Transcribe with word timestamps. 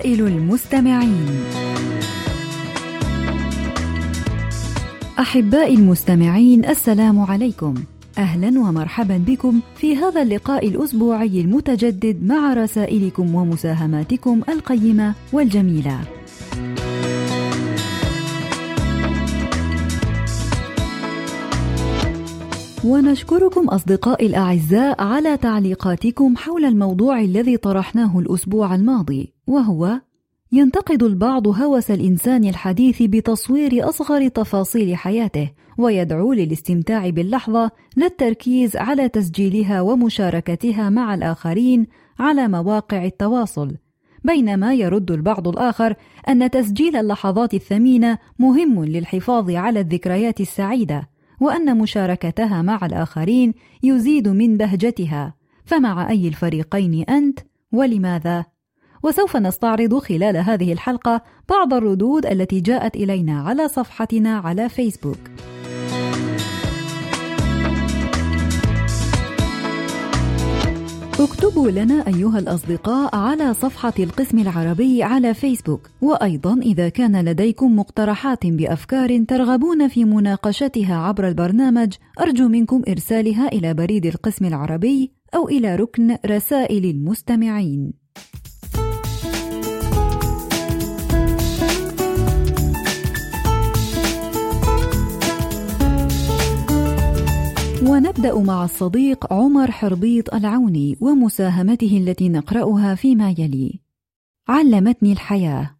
رسائل 0.00 0.26
المستمعين. 0.26 1.28
أحبائي 5.18 5.74
المستمعين 5.74 6.64
السلام 6.64 7.20
عليكم. 7.20 7.74
أهلا 8.18 8.48
ومرحبا 8.48 9.16
بكم 9.26 9.60
في 9.76 9.96
هذا 9.96 10.22
اللقاء 10.22 10.68
الأسبوعي 10.68 11.40
المتجدد 11.40 12.24
مع 12.24 12.54
رسائلكم 12.54 13.34
ومساهماتكم 13.34 14.40
القيمة 14.48 15.14
والجميلة. 15.32 16.00
ونشكركم 22.84 23.68
أصدقائي 23.68 24.26
الأعزاء 24.26 25.02
على 25.02 25.36
تعليقاتكم 25.36 26.36
حول 26.36 26.64
الموضوع 26.64 27.20
الذي 27.20 27.56
طرحناه 27.56 28.18
الأسبوع 28.18 28.74
الماضي. 28.74 29.32
وهو 29.50 30.00
ينتقد 30.52 31.02
البعض 31.02 31.48
هوس 31.48 31.90
الإنسان 31.90 32.44
الحديث 32.44 33.02
بتصوير 33.02 33.88
أصغر 33.88 34.28
تفاصيل 34.28 34.96
حياته 34.96 35.50
ويدعو 35.78 36.32
للاستمتاع 36.32 37.10
باللحظة 37.10 37.70
لا 37.96 38.06
التركيز 38.06 38.76
على 38.76 39.08
تسجيلها 39.08 39.80
ومشاركتها 39.80 40.90
مع 40.90 41.14
الآخرين 41.14 41.86
على 42.18 42.48
مواقع 42.48 43.04
التواصل. 43.04 43.76
بينما 44.24 44.74
يرد 44.74 45.10
البعض 45.10 45.48
الآخر 45.48 45.94
أن 46.28 46.50
تسجيل 46.50 46.96
اللحظات 46.96 47.54
الثمينة 47.54 48.18
مهم 48.38 48.84
للحفاظ 48.84 49.50
على 49.50 49.80
الذكريات 49.80 50.40
السعيدة 50.40 51.08
وأن 51.40 51.78
مشاركتها 51.78 52.62
مع 52.62 52.86
الآخرين 52.86 53.54
يزيد 53.82 54.28
من 54.28 54.56
بهجتها. 54.56 55.34
فمع 55.64 56.10
أي 56.10 56.28
الفريقين 56.28 57.04
أنت؟ 57.08 57.38
ولماذا؟ 57.72 58.49
وسوف 59.02 59.36
نستعرض 59.36 59.98
خلال 59.98 60.36
هذه 60.36 60.72
الحلقة 60.72 61.22
بعض 61.48 61.74
الردود 61.74 62.26
التي 62.26 62.60
جاءت 62.60 62.96
إلينا 62.96 63.40
على 63.40 63.68
صفحتنا 63.68 64.38
على 64.38 64.68
فيسبوك. 64.68 65.18
اكتبوا 71.20 71.70
لنا 71.70 72.06
أيها 72.06 72.38
الأصدقاء 72.38 73.16
على 73.16 73.54
صفحة 73.54 73.92
القسم 73.98 74.38
العربي 74.38 75.02
على 75.02 75.34
فيسبوك. 75.34 75.90
وأيضا 76.02 76.54
إذا 76.54 76.88
كان 76.88 77.24
لديكم 77.24 77.76
مقترحات 77.76 78.46
بأفكار 78.46 79.24
ترغبون 79.24 79.88
في 79.88 80.04
مناقشتها 80.04 80.96
عبر 80.96 81.28
البرنامج 81.28 81.92
أرجو 82.20 82.48
منكم 82.48 82.82
إرسالها 82.88 83.48
إلى 83.48 83.74
بريد 83.74 84.06
القسم 84.06 84.44
العربي 84.44 85.12
أو 85.34 85.48
إلى 85.48 85.76
ركن 85.76 86.16
رسائل 86.26 86.84
المستمعين. 86.84 87.92
ونبدأ 97.88 98.38
مع 98.38 98.64
الصديق 98.64 99.32
عمر 99.32 99.70
حربيط 99.70 100.34
العوني 100.34 100.96
ومساهمته 101.00 101.96
التي 101.96 102.28
نقرأها 102.28 102.94
فيما 102.94 103.34
يلي. 103.38 103.80
علمتني 104.48 105.12
الحياة. 105.12 105.70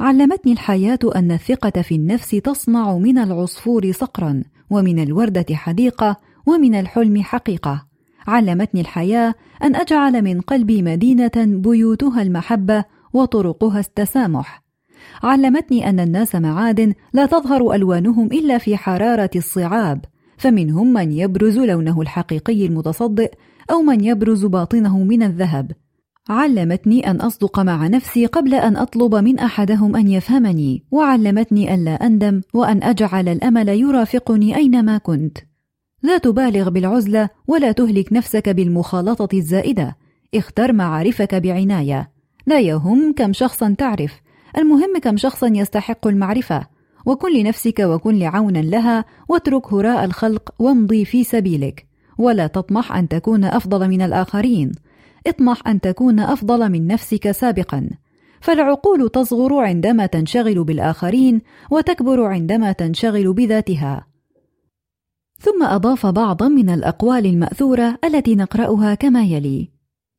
علمتني 0.00 0.52
الحياة 0.52 0.98
أن 1.16 1.32
الثقة 1.32 1.82
في 1.82 1.94
النفس 1.94 2.30
تصنع 2.30 2.98
من 2.98 3.18
العصفور 3.18 3.92
صقرا 3.92 4.42
ومن 4.70 5.02
الوردة 5.02 5.46
حديقة 5.52 6.16
ومن 6.46 6.74
الحلم 6.74 7.22
حقيقة. 7.22 7.86
علمتني 8.26 8.80
الحياة 8.80 9.34
أن 9.62 9.76
أجعل 9.76 10.22
من 10.22 10.40
قلبي 10.40 10.82
مدينة 10.82 11.32
بيوتها 11.36 12.22
المحبة 12.22 12.84
وطرقها 13.12 13.80
التسامح. 13.80 14.62
علمتني 15.22 15.88
أن 15.88 16.00
الناس 16.00 16.34
معادن 16.34 16.94
لا 17.12 17.26
تظهر 17.26 17.74
ألوانهم 17.74 18.26
إلا 18.26 18.58
في 18.58 18.76
حرارة 18.76 19.30
الصعاب. 19.36 20.04
فمنهم 20.36 20.92
من 20.92 21.12
يبرز 21.12 21.58
لونه 21.58 22.00
الحقيقي 22.00 22.66
المتصدئ 22.66 23.32
أو 23.70 23.82
من 23.82 24.04
يبرز 24.04 24.44
باطنه 24.44 24.98
من 24.98 25.22
الذهب. 25.22 25.72
علمتني 26.28 27.10
أن 27.10 27.16
أصدق 27.16 27.60
مع 27.60 27.86
نفسي 27.86 28.26
قبل 28.26 28.54
أن 28.54 28.76
أطلب 28.76 29.14
من 29.14 29.38
أحدهم 29.38 29.96
أن 29.96 30.08
يفهمني 30.08 30.84
وعلمتني 30.90 31.74
الا 31.74 32.06
أندم 32.06 32.40
وأن 32.54 32.82
أجعل 32.82 33.28
الأمل 33.28 33.68
يرافقني 33.68 34.56
أينما 34.56 34.98
كنت. 34.98 35.38
لا 36.02 36.18
تبالغ 36.18 36.70
بالعزلة 36.70 37.28
ولا 37.46 37.72
تهلك 37.72 38.12
نفسك 38.12 38.48
بالمخالطة 38.48 39.38
الزائدة. 39.38 39.96
اختر 40.34 40.72
معارفك 40.72 41.34
بعناية. 41.34 42.10
لا 42.46 42.60
يهم 42.60 43.12
كم 43.12 43.32
شخصا 43.32 43.74
تعرف. 43.78 44.12
المهم 44.58 44.98
كم 45.02 45.16
شخصا 45.16 45.46
يستحق 45.46 46.06
المعرفة. 46.06 46.66
وكن 47.06 47.36
لنفسك 47.36 47.80
وكن 47.80 48.18
لعونا 48.18 48.58
لها 48.58 49.04
واترك 49.28 49.72
هراء 49.72 50.04
الخلق 50.04 50.54
وامضي 50.58 51.04
في 51.04 51.24
سبيلك. 51.24 51.86
ولا 52.18 52.46
تطمح 52.46 52.92
أن 52.96 53.08
تكون 53.08 53.44
أفضل 53.44 53.88
من 53.88 54.02
الآخرين. 54.02 54.72
اطمح 55.26 55.68
أن 55.68 55.80
تكون 55.80 56.20
أفضل 56.20 56.70
من 56.72 56.86
نفسك 56.86 57.30
سابقا. 57.30 57.90
فالعقول 58.40 59.08
تصغر 59.08 59.54
عندما 59.54 60.06
تنشغل 60.06 60.64
بالآخرين 60.64 61.40
وتكبر 61.70 62.24
عندما 62.24 62.72
تنشغل 62.72 63.32
بذاتها. 63.32 64.06
ثم 65.38 65.62
أضاف 65.62 66.06
بعضا 66.06 66.48
من 66.48 66.70
الأقوال 66.70 67.26
المأثورة 67.26 67.98
التي 68.04 68.34
نقرأها 68.34 68.94
كما 68.94 69.24
يلي. 69.24 69.70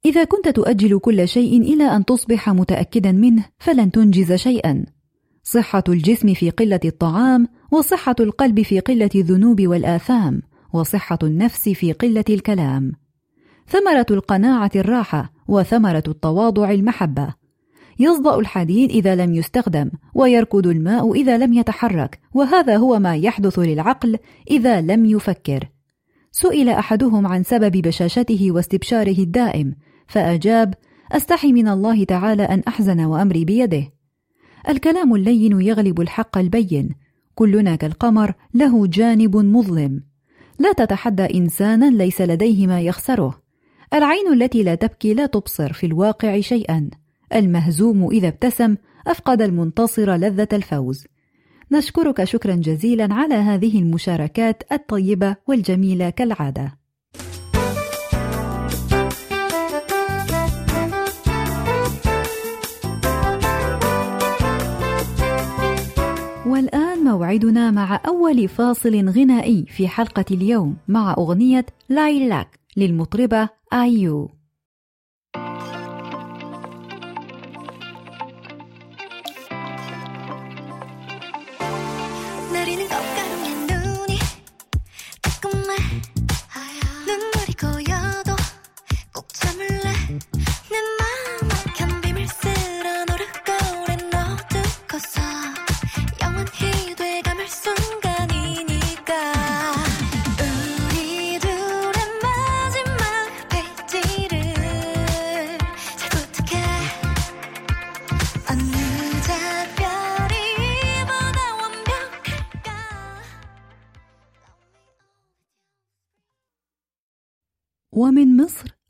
إذا 0.05 0.23
كنت 0.23 0.49
تؤجل 0.49 0.99
كل 0.99 1.27
شيء 1.27 1.61
إلى 1.61 1.83
أن 1.83 2.05
تصبح 2.05 2.49
متاكدا 2.49 3.11
منه 3.11 3.45
فلن 3.59 3.91
تنجز 3.91 4.33
شيئا. 4.33 4.85
صحة 5.45 5.83
الجسم 5.89 6.33
في 6.33 6.49
قلة 6.49 6.79
الطعام، 6.85 7.47
وصحة 7.71 8.15
القلب 8.19 8.61
في 8.61 8.79
قلة 8.79 9.09
الذنوب 9.15 9.67
والآثام، 9.67 10.41
وصحة 10.73 11.19
النفس 11.23 11.69
في 11.69 11.91
قلة 11.91 12.23
الكلام. 12.29 12.91
ثمرة 13.67 14.05
القناعة 14.11 14.71
الراحة، 14.75 15.33
وثمرة 15.47 16.03
التواضع 16.07 16.71
المحبة. 16.71 17.33
يصدأ 17.99 18.39
الحديد 18.39 18.89
إذا 18.89 19.15
لم 19.15 19.33
يستخدم، 19.33 19.91
ويركض 20.15 20.67
الماء 20.67 21.13
إذا 21.13 21.37
لم 21.37 21.53
يتحرك، 21.53 22.19
وهذا 22.33 22.77
هو 22.77 22.99
ما 22.99 23.15
يحدث 23.15 23.59
للعقل 23.59 24.17
إذا 24.51 24.81
لم 24.81 25.05
يفكر. 25.05 25.69
سئل 26.31 26.69
أحدهم 26.69 27.27
عن 27.27 27.43
سبب 27.43 27.71
بشاشته 27.71 28.51
واستبشاره 28.51 29.17
الدائم، 29.19 29.75
فأجاب: 30.07 30.73
أستحي 31.11 31.51
من 31.51 31.67
الله 31.67 32.03
تعالى 32.03 32.43
أن 32.43 32.63
أحزن 32.67 32.99
وأمري 32.99 33.45
بيده. 33.45 33.92
الكلام 34.69 35.15
اللين 35.15 35.61
يغلب 35.61 36.01
الحق 36.01 36.37
البين. 36.37 36.89
كلنا 37.35 37.75
كالقمر 37.75 38.33
له 38.53 38.87
جانب 38.87 39.37
مظلم. 39.37 40.03
لا 40.59 40.73
تتحدى 40.73 41.37
إنسانا 41.37 41.85
ليس 41.89 42.21
لديه 42.21 42.67
ما 42.67 42.81
يخسره. 42.81 43.41
العين 43.93 44.33
التي 44.33 44.63
لا 44.63 44.75
تبكي 44.75 45.13
لا 45.13 45.25
تبصر 45.25 45.73
في 45.73 45.85
الواقع 45.85 46.39
شيئا. 46.39 46.89
المهزوم 47.35 48.09
إذا 48.09 48.27
ابتسم 48.27 48.75
أفقد 49.07 49.41
المنتصر 49.41 50.15
لذة 50.15 50.47
الفوز. 50.53 51.07
نشكرك 51.71 52.23
شكرا 52.23 52.55
جزيلا 52.55 53.13
على 53.13 53.35
هذه 53.35 53.79
المشاركات 53.79 54.63
الطيبة 54.71 55.35
والجميلة 55.47 56.09
كالعادة. 56.09 56.82
والآن 66.45 67.03
موعدنا 67.03 67.71
مع 67.71 68.01
أول 68.07 68.47
فاصل 68.47 69.09
غنائي 69.09 69.65
في 69.67 69.87
حلقة 69.87 70.25
اليوم 70.31 70.75
مع 70.87 71.15
أغنية 71.17 71.65
لايلاك 71.89 72.59
للمطربة 72.77 73.49
آيو. 73.73 74.29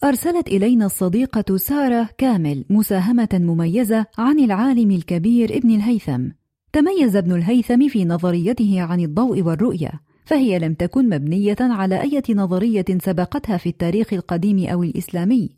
أرسلت 0.04 0.48
إلينا 0.48 0.86
الصديقة 0.86 1.58
سارة 1.58 2.10
كامل 2.18 2.66
مساهمة 2.70 3.30
مميزة 3.34 4.06
عن 4.18 4.40
العالم 4.40 4.92
الكبير 4.92 5.58
ابن 5.58 5.72
الهيثم. 5.72 6.28
تميز 6.74 7.16
ابن 7.16 7.32
الهيثم 7.32 7.88
في 7.88 8.06
نظريته 8.06 8.82
عن 8.82 9.00
الضوء 9.00 9.42
والرؤية، 9.42 9.92
فهي 10.26 10.60
لم 10.60 10.74
تكن 10.74 11.10
مبنية 11.10 11.56
على 11.60 12.02
أي 12.02 12.22
نظرية 12.30 12.86
سبقتها 13.04 13.58
في 13.58 13.70
التاريخ 13.70 14.14
القديم 14.14 14.66
أو 14.68 14.84
الإسلامي، 14.84 15.50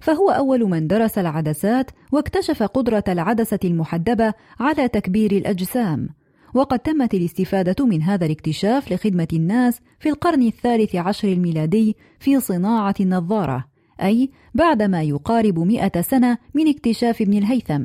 فهو 0.00 0.30
أول 0.30 0.60
من 0.60 0.86
درس 0.86 1.18
العدسات 1.18 1.90
واكتشف 2.12 2.62
قدرة 2.62 3.04
العدسة 3.08 3.58
المحدبة 3.64 4.34
على 4.60 4.88
تكبير 4.88 5.32
الأجسام، 5.32 6.08
وقد 6.54 6.78
تمت 6.78 7.14
الاستفادة 7.14 7.86
من 7.86 8.02
هذا 8.02 8.26
الاكتشاف 8.26 8.92
لخدمة 8.92 9.28
الناس 9.32 9.80
في 10.00 10.08
القرن 10.08 10.42
الثالث 10.42 10.96
عشر 10.96 11.28
الميلادي 11.28 11.96
في 12.20 12.40
صناعة 12.40 12.94
النظارة، 13.00 13.73
أي 14.02 14.30
بعد 14.54 14.82
ما 14.82 15.02
يقارب 15.02 15.58
مئة 15.58 16.00
سنة 16.00 16.38
من 16.54 16.68
اكتشاف 16.68 17.22
ابن 17.22 17.38
الهيثم 17.38 17.82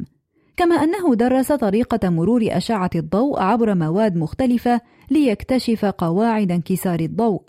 كما 0.58 0.76
أنه 0.76 1.16
درس 1.16 1.52
طريقة 1.52 2.10
مرور 2.10 2.42
أشعة 2.48 2.90
الضوء 2.96 3.42
عبر 3.42 3.76
مواد 3.76 4.16
مختلفة 4.16 4.82
ليكتشف 5.12 5.86
قواعد 5.86 6.52
انكسار 6.52 7.00
الضوء. 7.00 7.42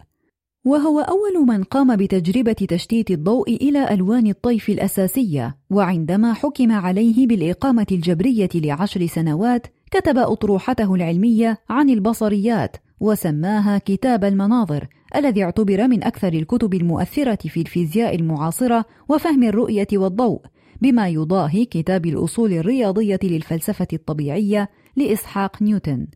وهو 0.64 1.00
أول 1.00 1.46
من 1.46 1.64
قام 1.64 1.96
بتجربة 1.96 2.52
تشتيت 2.52 3.10
الضوء 3.10 3.54
إلى 3.54 3.94
ألوان 3.94 4.26
الطيف 4.26 4.68
الأساسية 4.68 5.56
وعندما 5.70 6.32
حكم 6.32 6.72
عليه 6.72 7.26
بالإقامة 7.26 7.86
الجبرية 7.92 8.48
لعشر 8.54 9.06
سنوات 9.06 9.66
كتب 9.90 10.18
أطروحته 10.18 10.94
العلمية 10.94 11.58
عن 11.68 11.90
البصريات 11.90 12.76
وسماها 13.00 13.78
كتاب 13.78 14.24
المناظر 14.24 14.88
الذي 15.16 15.44
اعتبر 15.44 15.88
من 15.88 16.04
أكثر 16.04 16.32
الكتب 16.32 16.74
المؤثرة 16.74 17.38
في 17.48 17.60
الفيزياء 17.60 18.14
المعاصرة 18.14 18.84
وفهم 19.08 19.42
الرؤية 19.42 19.88
والضوء 19.92 20.40
بما 20.82 21.08
يضاهي 21.08 21.64
كتاب 21.64 22.06
الأصول 22.06 22.52
الرياضية 22.52 23.18
للفلسفة 23.22 23.88
الطبيعية 23.92 24.70
لإسحاق 24.96 25.62
نيوتن. 25.62 26.06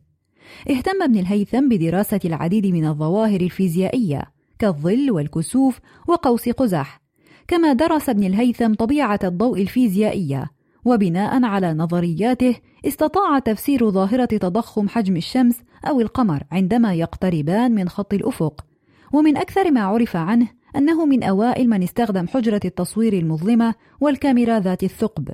اهتم 0.69 1.03
ابن 1.03 1.19
الهيثم 1.19 1.69
بدراسة 1.69 2.19
العديد 2.25 2.65
من 2.65 2.85
الظواهر 2.85 3.41
الفيزيائية 3.41 4.23
كالظل 4.59 5.11
والكسوف 5.11 5.79
وقوس 6.07 6.49
قزح 6.49 7.01
كما 7.47 7.73
درس 7.73 8.09
ابن 8.09 8.23
الهيثم 8.23 8.73
طبيعة 8.73 9.19
الضوء 9.23 9.61
الفيزيائية 9.61 10.51
وبناء 10.85 11.45
على 11.45 11.73
نظرياته 11.73 12.55
استطاع 12.87 13.39
تفسير 13.39 13.91
ظاهرة 13.91 14.25
تضخم 14.25 14.87
حجم 14.87 15.17
الشمس 15.17 15.59
أو 15.87 16.01
القمر 16.01 16.43
عندما 16.51 16.93
يقتربان 16.93 17.71
من 17.71 17.89
خط 17.89 18.13
الأفق. 18.13 18.65
ومن 19.15 19.37
أكثر 19.37 19.71
ما 19.71 19.81
عرف 19.81 20.15
عنه 20.15 20.47
أنه 20.75 21.05
من 21.05 21.23
أوائل 21.23 21.69
من 21.69 21.83
استخدم 21.83 22.27
حجرة 22.27 22.59
التصوير 22.65 23.13
المظلمة 23.13 23.75
والكاميرا 24.01 24.59
ذات 24.59 24.83
الثقب 24.83 25.29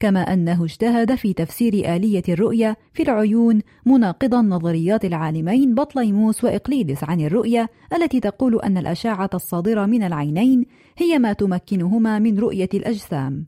كما 0.00 0.20
أنه 0.20 0.64
اجتهد 0.64 1.14
في 1.14 1.32
تفسير 1.32 1.96
آلية 1.96 2.22
الرؤية 2.28 2.76
في 2.94 3.02
العيون 3.02 3.60
مناقضا 3.86 4.42
نظريات 4.42 5.04
العالمين 5.04 5.74
بطليموس 5.74 6.44
وإقليدس 6.44 7.04
عن 7.04 7.20
الرؤية 7.20 7.68
التي 7.96 8.20
تقول 8.20 8.60
أن 8.60 8.78
الأشعة 8.78 9.30
الصادرة 9.34 9.86
من 9.86 10.02
العينين 10.02 10.66
هي 10.96 11.18
ما 11.18 11.32
تمكنهما 11.32 12.18
من 12.18 12.38
رؤية 12.38 12.68
الأجسام. 12.74 13.46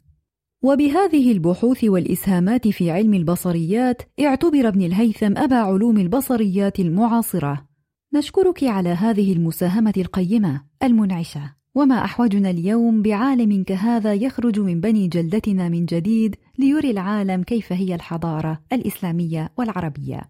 وبهذه 0.62 1.32
البحوث 1.32 1.84
والإسهامات 1.84 2.68
في 2.68 2.90
علم 2.90 3.14
البصريات 3.14 4.02
اعتبر 4.20 4.68
ابن 4.68 4.82
الهيثم 4.82 5.36
أبا 5.36 5.56
علوم 5.56 5.96
البصريات 5.96 6.80
المعاصرة. 6.80 7.69
نشكرك 8.14 8.64
على 8.64 8.88
هذه 8.88 9.32
المساهمة 9.32 9.92
القيمة 9.96 10.62
المنعشة. 10.82 11.54
وما 11.74 12.04
أحوجنا 12.04 12.50
اليوم 12.50 13.02
بعالم 13.02 13.64
كهذا 13.64 14.14
يخرج 14.14 14.60
من 14.60 14.80
بني 14.80 15.08
جلدتنا 15.08 15.68
من 15.68 15.86
جديد 15.86 16.36
ليري 16.58 16.90
العالم 16.90 17.42
كيف 17.42 17.72
هي 17.72 17.94
الحضارة 17.94 18.60
الإسلامية 18.72 19.52
والعربية. 19.56 20.20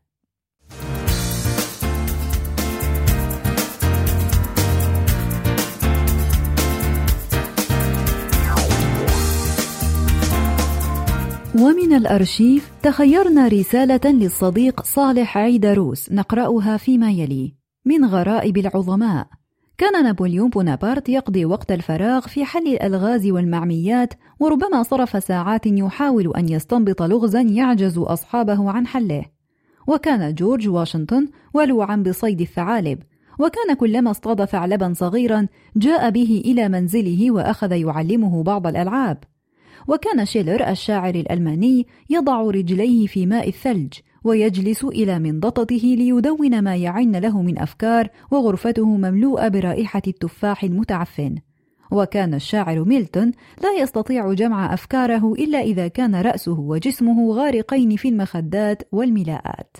ومن 11.54 11.92
الأرشيف 11.92 12.70
تخيرنا 12.82 13.48
رسالة 13.48 14.10
للصديق 14.10 14.82
صالح 14.82 15.38
عيدروس 15.38 16.12
نقرأها 16.12 16.76
فيما 16.76 17.10
يلي. 17.10 17.59
من 17.84 18.04
غرائب 18.04 18.58
العظماء. 18.58 19.26
كان 19.78 20.04
نابليون 20.04 20.50
بونابرت 20.50 21.08
يقضي 21.08 21.44
وقت 21.44 21.72
الفراغ 21.72 22.20
في 22.20 22.44
حل 22.44 22.68
الألغاز 22.68 23.26
والمعميات 23.26 24.14
وربما 24.40 24.82
صرف 24.82 25.24
ساعات 25.24 25.66
يحاول 25.66 26.32
أن 26.36 26.48
يستنبط 26.48 27.02
لغزا 27.02 27.40
يعجز 27.40 27.98
أصحابه 27.98 28.70
عن 28.70 28.86
حله. 28.86 29.24
وكان 29.86 30.34
جورج 30.34 30.68
واشنطن 30.68 31.28
ولوعا 31.54 31.96
بصيد 31.96 32.40
الثعالب. 32.40 32.98
وكان 33.38 33.74
كلما 33.76 34.10
اصطاد 34.10 34.44
ثعلبا 34.44 34.92
صغيرا 34.96 35.46
جاء 35.76 36.10
به 36.10 36.42
إلى 36.44 36.68
منزله 36.68 37.30
وأخذ 37.30 37.72
يعلمه 37.72 38.42
بعض 38.42 38.66
الألعاب. 38.66 39.24
وكان 39.88 40.24
شيلر 40.24 40.68
الشاعر 40.68 41.14
الألماني 41.14 41.86
يضع 42.10 42.40
رجليه 42.40 43.06
في 43.06 43.26
ماء 43.26 43.48
الثلج 43.48 43.92
ويجلس 44.24 44.84
إلى 44.84 45.18
منضطته 45.18 45.94
ليدون 45.98 46.62
ما 46.62 46.76
يعن 46.76 47.16
له 47.16 47.42
من 47.42 47.58
أفكار 47.58 48.08
وغرفته 48.30 48.96
مملوءة 48.96 49.48
برائحة 49.48 50.02
التفاح 50.06 50.64
المتعفن. 50.64 51.38
وكان 51.92 52.34
الشاعر 52.34 52.84
ميلتون 52.84 53.32
لا 53.62 53.72
يستطيع 53.82 54.32
جمع 54.32 54.74
أفكاره 54.74 55.32
إلا 55.32 55.60
إذا 55.60 55.88
كان 55.88 56.14
رأسه 56.14 56.60
وجسمه 56.60 57.34
غارقين 57.34 57.96
في 57.96 58.08
المخدات 58.08 58.82
والملاءات. 58.92 59.76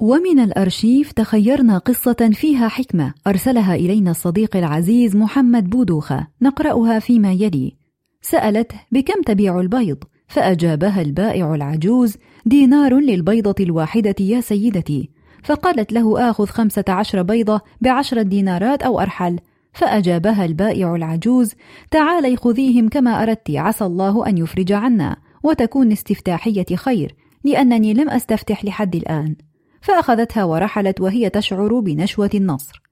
ومن 0.00 0.40
الأرشيف 0.40 1.12
تخيرنا 1.12 1.78
قصة 1.78 2.30
فيها 2.32 2.68
حكمة 2.68 3.14
أرسلها 3.26 3.74
إلينا 3.74 4.10
الصديق 4.10 4.56
العزيز 4.56 5.16
محمد 5.16 5.70
بودوخة 5.70 6.28
نقرأها 6.42 6.98
فيما 6.98 7.32
يلي. 7.32 7.76
سألته 8.22 8.80
بكم 8.92 9.22
تبيع 9.22 9.60
البيض؟ 9.60 10.04
فأجابها 10.30 11.02
البائع 11.02 11.54
العجوز 11.54 12.16
دينار 12.46 12.94
للبيضة 12.94 13.54
الواحدة 13.60 14.14
يا 14.20 14.40
سيدتي. 14.40 15.10
فقالت 15.44 15.92
له 15.92 16.30
آخذ 16.30 16.46
خمسة 16.46 16.84
عشر 16.88 17.22
بيضة 17.22 17.60
بعشرة 17.80 18.22
دينارات 18.22 18.82
أو 18.82 19.00
أرحل. 19.00 19.38
فأجابها 19.72 20.44
البائع 20.44 20.94
العجوز 20.94 21.54
تعالي 21.90 22.36
خذيهم 22.36 22.88
كما 22.88 23.22
أردت 23.22 23.50
عسى 23.50 23.84
الله 23.84 24.26
أن 24.26 24.38
يفرج 24.38 24.72
عنا 24.72 25.16
وتكون 25.42 25.92
استفتاحية 25.92 26.76
خير 26.76 27.14
لأنني 27.44 27.94
لم 27.94 28.10
أستفتح 28.10 28.64
لحد 28.64 28.96
الآن. 28.96 29.36
فأخذتها 29.80 30.44
ورحلت 30.44 31.00
وهي 31.00 31.30
تشعر 31.30 31.80
بنشوة 31.80 32.30
النصر. 32.34 32.82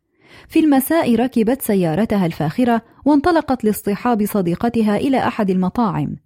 في 0.49 0.61
المساء 0.61 1.15
ركبت 1.15 1.63
سيارتها 1.63 2.27
الفاخرة 2.27 2.83
وانطلقت 3.05 3.65
لاصطحاب 3.65 4.27
صديقتها 4.27 4.97
إلى 4.97 5.19
أحد 5.19 5.51
المطاعم. 5.51 6.17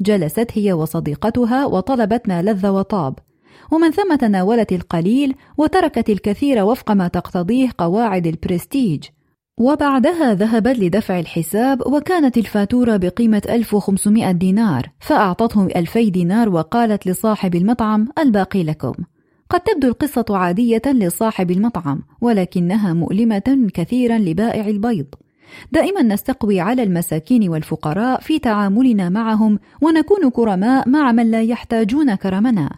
جلست 0.00 0.46
هي 0.52 0.72
وصديقتها 0.72 1.66
وطلبت 1.66 2.28
ما 2.28 2.42
لذ 2.42 2.66
وطاب. 2.66 3.18
ومن 3.72 3.90
ثم 3.90 4.14
تناولت 4.14 4.72
القليل 4.72 5.34
وتركت 5.58 6.10
الكثير 6.10 6.64
وفق 6.64 6.92
ما 6.92 7.08
تقتضيه 7.08 7.68
قواعد 7.78 8.26
البرستيج. 8.26 9.04
وبعدها 9.58 10.34
ذهبت 10.34 10.78
لدفع 10.78 11.18
الحساب 11.18 11.86
وكانت 11.86 12.38
الفاتورة 12.38 12.96
بقيمة 12.96 13.42
1500 13.48 14.30
دينار 14.32 14.90
فأعطتهم 15.00 15.68
2000 15.76 16.08
دينار 16.08 16.48
وقالت 16.48 17.06
لصاحب 17.06 17.54
المطعم 17.54 18.08
الباقي 18.18 18.62
لكم. 18.64 18.92
قد 19.50 19.60
تبدو 19.60 19.88
القصة 19.88 20.24
عادية 20.30 20.82
لصاحب 20.86 21.50
المطعم 21.50 22.02
ولكنها 22.20 22.92
مؤلمة 22.92 23.68
كثيرا 23.74 24.18
لبائع 24.18 24.68
البيض. 24.68 25.06
دائما 25.72 26.02
نستقوي 26.02 26.60
على 26.60 26.82
المساكين 26.82 27.48
والفقراء 27.48 28.20
في 28.20 28.38
تعاملنا 28.38 29.08
معهم 29.08 29.58
ونكون 29.82 30.30
كرماء 30.30 30.88
مع 30.88 31.12
من 31.12 31.30
لا 31.30 31.42
يحتاجون 31.42 32.14
كرمنا. 32.14 32.70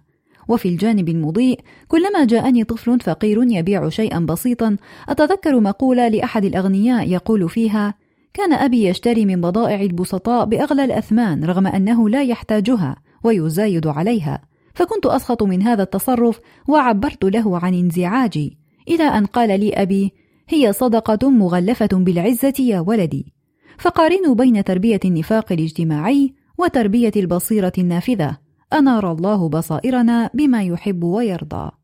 وفي 0.48 0.68
الجانب 0.68 1.08
المضيء 1.08 1.60
كلما 1.88 2.24
جاءني 2.24 2.64
طفل 2.64 3.00
فقير 3.00 3.42
يبيع 3.42 3.88
شيئا 3.88 4.18
بسيطا 4.18 4.76
أتذكر 5.08 5.60
مقولة 5.60 6.08
لأحد 6.08 6.44
الأغنياء 6.44 7.08
يقول 7.08 7.48
فيها 7.48 7.94
كان 8.34 8.52
أبي 8.52 8.88
يشتري 8.88 9.26
من 9.26 9.40
بضائع 9.40 9.80
البسطاء 9.80 10.44
بأغلى 10.44 10.84
الأثمان 10.84 11.44
رغم 11.44 11.66
أنه 11.66 12.08
لا 12.08 12.22
يحتاجها 12.22 12.96
ويزايد 13.24 13.86
عليها. 13.86 14.42
فكنت 14.74 15.06
أسخط 15.06 15.42
من 15.42 15.62
هذا 15.62 15.82
التصرف 15.82 16.40
وعبرت 16.68 17.24
له 17.24 17.58
عن 17.58 17.74
انزعاجي. 17.74 18.58
إلى 18.88 19.04
أن 19.04 19.26
قال 19.26 19.60
لي 19.60 19.72
أبي 19.72 20.12
هي 20.48 20.72
صدقة 20.72 21.30
مغلفة 21.30 21.88
بالعزة 21.92 22.54
يا 22.58 22.80
ولدي. 22.80 23.32
فقارنوا 23.78 24.34
بين 24.34 24.64
تربية 24.64 25.00
النفاق 25.04 25.52
الاجتماعي 25.52 26.34
وتربية 26.58 27.12
البصيرة 27.16 27.72
النافذة. 27.78 28.38
أنار 28.72 29.12
الله 29.12 29.48
بصائرنا 29.48 30.30
بما 30.34 30.62
يحب 30.62 31.04
ويرضى. 31.04 31.81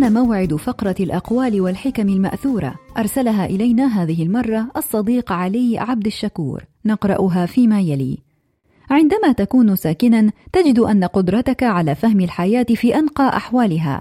حان 0.00 0.12
موعد 0.12 0.54
فقرة 0.54 0.94
الأقوال 1.00 1.60
والحكم 1.60 2.08
المأثورة. 2.08 2.74
أرسلها 2.98 3.46
إلينا 3.46 4.02
هذه 4.02 4.22
المرة 4.22 4.70
الصديق 4.76 5.32
علي 5.32 5.78
عبد 5.78 6.06
الشكور. 6.06 6.64
نقرأها 6.84 7.46
فيما 7.46 7.80
يلي. 7.80 8.18
عندما 8.90 9.32
تكون 9.32 9.76
ساكنا 9.76 10.32
تجد 10.52 10.78
أن 10.78 11.04
قدرتك 11.04 11.62
على 11.62 11.94
فهم 11.94 12.20
الحياة 12.20 12.66
في 12.74 12.98
أنقى 12.98 13.36
أحوالها. 13.36 14.00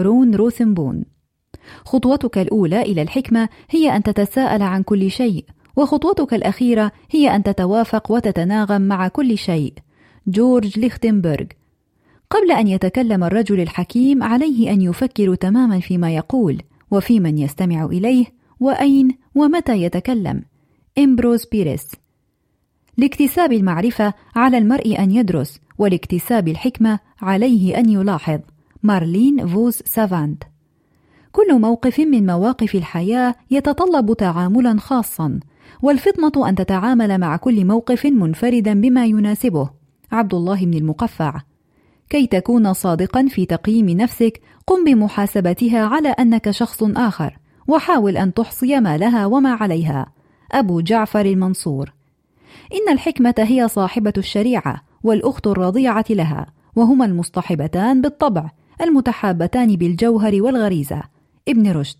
رون 0.00 0.34
روثنبون. 0.34 1.04
خطوتك 1.84 2.38
الأولى 2.38 2.82
إلى 2.82 3.02
الحكمة 3.02 3.48
هي 3.70 3.96
أن 3.96 4.02
تتساءل 4.02 4.62
عن 4.62 4.82
كل 4.82 5.10
شيء 5.10 5.44
وخطوتك 5.76 6.34
الأخيرة 6.34 6.92
هي 7.10 7.36
أن 7.36 7.42
تتوافق 7.42 8.12
وتتناغم 8.12 8.82
مع 8.82 9.08
كل 9.08 9.38
شيء. 9.38 9.72
جورج 10.26 10.78
ليختنبرغ. 10.78 11.46
قبل 12.30 12.52
أن 12.52 12.68
يتكلم 12.68 13.24
الرجل 13.24 13.60
الحكيم 13.60 14.22
عليه 14.22 14.72
أن 14.72 14.82
يفكر 14.82 15.34
تماما 15.34 15.80
فيما 15.80 16.14
يقول 16.14 16.62
وفي 16.90 17.20
من 17.20 17.38
يستمع 17.38 17.84
إليه 17.84 18.26
وأين 18.60 19.08
ومتى 19.34 19.82
يتكلم؟ 19.82 20.42
إمبروز 20.98 21.46
بيريس. 21.52 21.92
لاكتساب 22.96 23.52
المعرفة 23.52 24.14
على 24.36 24.58
المرء 24.58 24.98
أن 24.98 25.10
يدرس 25.10 25.60
ولاكتساب 25.78 26.48
الحكمة 26.48 26.98
عليه 27.22 27.78
أن 27.78 27.88
يلاحظ. 27.90 28.40
مارلين 28.82 29.46
فوز 29.46 29.74
سافانت. 29.74 30.42
كل 31.32 31.60
موقف 31.60 32.00
من 32.00 32.26
مواقف 32.26 32.74
الحياة 32.74 33.34
يتطلب 33.50 34.12
تعاملا 34.12 34.78
خاصا 34.78 35.40
والفطنة 35.82 36.48
أن 36.48 36.54
تتعامل 36.54 37.18
مع 37.18 37.36
كل 37.36 37.64
موقف 37.64 38.06
منفردا 38.06 38.80
بما 38.80 39.06
يناسبه. 39.06 39.70
عبد 40.12 40.34
الله 40.34 40.64
بن 40.64 40.74
المقفع. 40.74 41.40
كي 42.10 42.26
تكون 42.26 42.72
صادقا 42.72 43.26
في 43.28 43.46
تقييم 43.46 43.90
نفسك 43.90 44.40
قم 44.66 44.84
بمحاسبتها 44.84 45.86
على 45.86 46.08
أنك 46.08 46.50
شخص 46.50 46.82
آخر 46.82 47.38
وحاول 47.68 48.16
أن 48.16 48.34
تحصي 48.34 48.80
ما 48.80 48.96
لها 48.96 49.26
وما 49.26 49.50
عليها. 49.50 50.06
أبو 50.52 50.80
جعفر 50.80 51.26
المنصور. 51.26 51.92
إن 52.72 52.92
الحكمة 52.92 53.34
هي 53.38 53.68
صاحبة 53.68 54.12
الشريعة 54.18 54.82
والأخت 55.02 55.46
الرضيعة 55.46 56.04
لها 56.10 56.46
وهما 56.76 57.04
المصطحبتان 57.04 58.00
بالطبع 58.00 58.50
المتحابتان 58.80 59.76
بالجوهر 59.76 60.42
والغريزة. 60.42 61.02
ابن 61.48 61.72
رشد. 61.72 61.96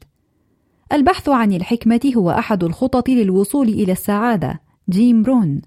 البحث 0.92 1.28
عن 1.28 1.52
الحكمة 1.52 2.12
هو 2.16 2.30
أحد 2.30 2.64
الخطط 2.64 3.08
للوصول 3.08 3.68
إلى 3.68 3.92
السعادة. 3.92 4.60
جيم 4.90 5.22
برون 5.22 5.62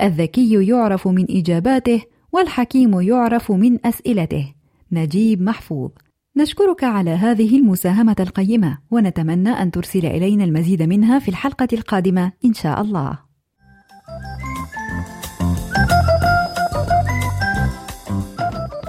الذكي 0.00 0.66
يعرف 0.68 1.08
من 1.08 1.26
إجاباته 1.30 2.02
والحكيم 2.34 3.00
يعرف 3.00 3.52
من 3.52 3.86
أسئلته. 3.86 4.54
نجيب 4.92 5.42
محفوظ. 5.42 5.90
نشكرك 6.36 6.84
على 6.84 7.10
هذه 7.10 7.56
المساهمة 7.56 8.16
القيمة 8.20 8.78
ونتمنى 8.90 9.50
أن 9.50 9.70
ترسل 9.70 10.06
إلينا 10.06 10.44
المزيد 10.44 10.82
منها 10.82 11.18
في 11.18 11.28
الحلقة 11.28 11.68
القادمة 11.72 12.32
إن 12.44 12.54
شاء 12.54 12.80
الله. 12.80 13.18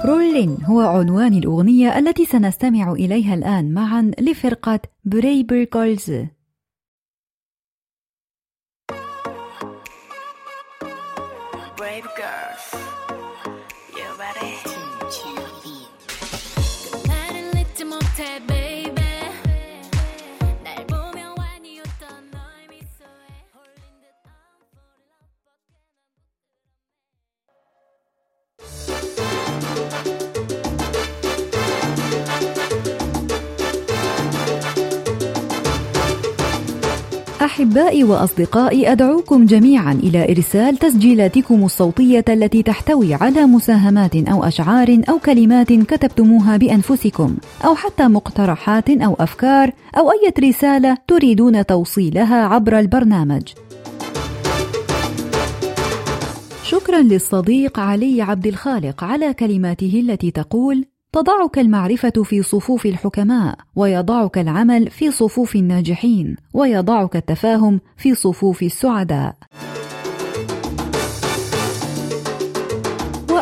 رولين 0.05 0.57
هو 0.65 0.81
عنوان 0.81 1.33
الأغنية 1.33 1.99
التي 1.99 2.25
سنستمع 2.25 2.91
إليها 2.91 3.33
الآن 3.33 3.73
معا 3.73 4.11
لفرقة 4.19 4.79
بريبر 5.05 5.67
جولز 5.73 6.11
أحبائي 37.45 38.03
وأصدقائي 38.03 38.91
أدعوكم 38.91 39.45
جميعا 39.45 39.93
إلى 39.93 40.31
إرسال 40.31 40.77
تسجيلاتكم 40.77 41.63
الصوتية 41.63 42.25
التي 42.29 42.63
تحتوي 42.63 43.13
على 43.13 43.45
مساهمات 43.45 44.15
أو 44.15 44.43
أشعار 44.43 45.01
أو 45.09 45.19
كلمات 45.19 45.73
كتبتموها 45.73 46.57
بأنفسكم 46.57 47.37
أو 47.65 47.75
حتى 47.75 48.07
مقترحات 48.07 48.89
أو 48.89 49.13
أفكار 49.13 49.71
أو 49.97 50.11
أي 50.11 50.49
رسالة 50.49 50.97
تريدون 51.07 51.65
توصيلها 51.65 52.45
عبر 52.45 52.79
البرنامج. 52.79 53.43
شكرا 56.63 57.01
للصديق 57.01 57.79
علي 57.79 58.21
عبد 58.21 58.47
الخالق 58.47 59.03
على 59.03 59.33
كلماته 59.33 60.03
التي 60.05 60.31
تقول 60.31 60.85
تضعك 61.15 61.59
المعرفة 61.59 62.23
في 62.23 62.41
صفوف 62.41 62.85
الحكماء، 62.85 63.57
ويضعك 63.75 64.37
العمل 64.37 64.89
في 64.91 65.11
صفوف 65.11 65.55
الناجحين، 65.55 66.35
ويضعك 66.53 67.15
التفاهم 67.15 67.81
في 67.97 68.15
صفوف 68.15 68.63
السعداء. 68.63 69.35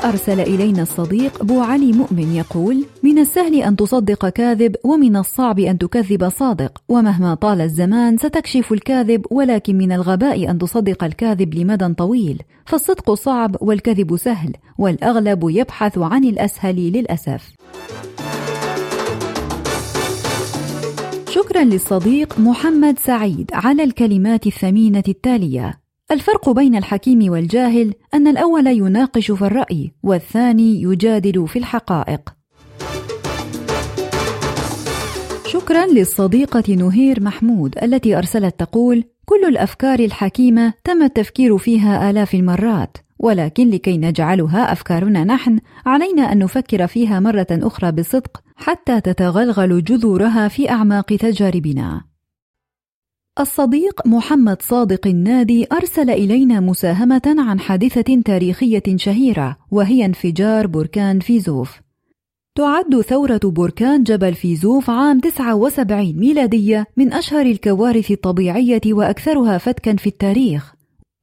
وأرسل 0.03 0.39
إلينا 0.39 0.81
الصديق 0.81 1.43
بو 1.43 1.61
علي 1.61 1.91
مؤمن 1.91 2.35
يقول: 2.35 2.85
من 3.03 3.19
السهل 3.19 3.55
أن 3.55 3.75
تصدق 3.75 4.29
كاذب، 4.29 4.75
ومن 4.83 5.15
الصعب 5.15 5.59
أن 5.59 5.77
تكذب 5.77 6.29
صادق، 6.29 6.81
ومهما 6.89 7.35
طال 7.35 7.61
الزمان 7.61 8.17
ستكشف 8.17 8.73
الكاذب، 8.73 9.25
ولكن 9.31 9.77
من 9.77 9.91
الغباء 9.91 10.49
أن 10.49 10.57
تصدق 10.57 11.03
الكاذب 11.03 11.55
لمدى 11.55 11.93
طويل، 11.93 12.41
فالصدق 12.65 13.13
صعب 13.13 13.55
والكذب 13.61 14.17
سهل، 14.17 14.53
والأغلب 14.77 15.49
يبحث 15.49 15.97
عن 15.97 16.23
الأسهل 16.23 16.75
للأسف. 16.75 17.53
شكرا 21.29 21.63
للصديق 21.63 22.39
محمد 22.39 22.99
سعيد 22.99 23.51
على 23.53 23.83
الكلمات 23.83 24.47
الثمينة 24.47 25.03
التالية: 25.07 25.82
الفرق 26.13 26.49
بين 26.49 26.75
الحكيم 26.75 27.31
والجاهل 27.31 27.93
أن 28.13 28.27
الأول 28.27 28.67
يناقش 28.67 29.31
في 29.31 29.45
الرأي 29.45 29.91
والثاني 30.03 30.81
يجادل 30.81 31.47
في 31.47 31.59
الحقائق. 31.59 32.21
شكرا 35.45 35.85
للصديقة 35.85 36.75
نهير 36.75 37.23
محمود 37.23 37.75
التي 37.83 38.17
أرسلت 38.17 38.59
تقول: 38.59 39.03
كل 39.25 39.45
الأفكار 39.47 39.99
الحكيمة 39.99 40.73
تم 40.83 41.03
التفكير 41.03 41.57
فيها 41.57 42.09
آلاف 42.09 42.33
المرات، 42.33 42.97
ولكن 43.19 43.69
لكي 43.69 43.97
نجعلها 43.97 44.71
أفكارنا 44.71 45.23
نحن، 45.23 45.59
علينا 45.85 46.31
أن 46.31 46.39
نفكر 46.39 46.87
فيها 46.87 47.19
مرة 47.19 47.47
أخرى 47.51 47.91
بصدق 47.91 48.43
حتى 48.55 49.01
تتغلغل 49.01 49.83
جذورها 49.83 50.47
في 50.47 50.69
أعماق 50.69 51.05
تجاربنا. 51.05 52.12
الصديق 53.39 54.07
محمد 54.07 54.61
صادق 54.61 55.07
النادي 55.07 55.67
أرسل 55.71 56.09
إلينا 56.09 56.59
مساهمة 56.59 57.21
عن 57.25 57.59
حادثة 57.59 58.21
تاريخية 58.25 58.83
شهيرة 58.95 59.57
وهي 59.71 60.05
انفجار 60.05 60.67
بركان 60.67 61.19
فيزوف. 61.19 61.81
تعد 62.55 63.01
ثورة 63.01 63.39
بركان 63.43 64.03
جبل 64.03 64.33
فيزوف 64.33 64.89
عام 64.89 65.19
79 65.19 66.13
ميلادية 66.19 66.85
من 66.97 67.13
أشهر 67.13 67.45
الكوارث 67.45 68.11
الطبيعية 68.11 68.81
وأكثرها 68.87 69.57
فتكا 69.57 69.95
في 69.95 70.07
التاريخ. 70.07 70.73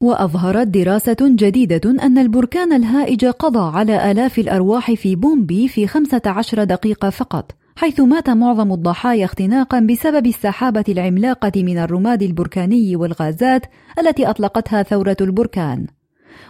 وأظهرت 0.03 0.67
دراسة 0.67 1.17
جديدة 1.21 1.91
أن 1.91 2.19
البركان 2.19 2.73
الهائج 2.73 3.27
قضى 3.27 3.77
على 3.79 4.11
آلاف 4.11 4.39
الأرواح 4.39 4.93
في 4.93 5.17
بومبي 5.17 5.69
في 5.69 5.87
15 5.87 6.65
دقيقة 6.65 7.11
فقط، 7.11 7.53
حيث 7.77 8.01
مات 8.01 8.31
معظم 8.31 8.73
الضحايا 8.73 9.25
اختناقا 9.25 9.81
بسبب 9.81 10.27
السحابة 10.27 10.85
العملاقة 10.89 11.53
من 11.57 11.79
الرماد 11.79 12.23
البركاني 12.23 12.97
والغازات 12.97 13.67
التي 13.99 14.31
أطلقتها 14.31 14.83
ثورة 14.83 15.17
البركان. 15.21 15.87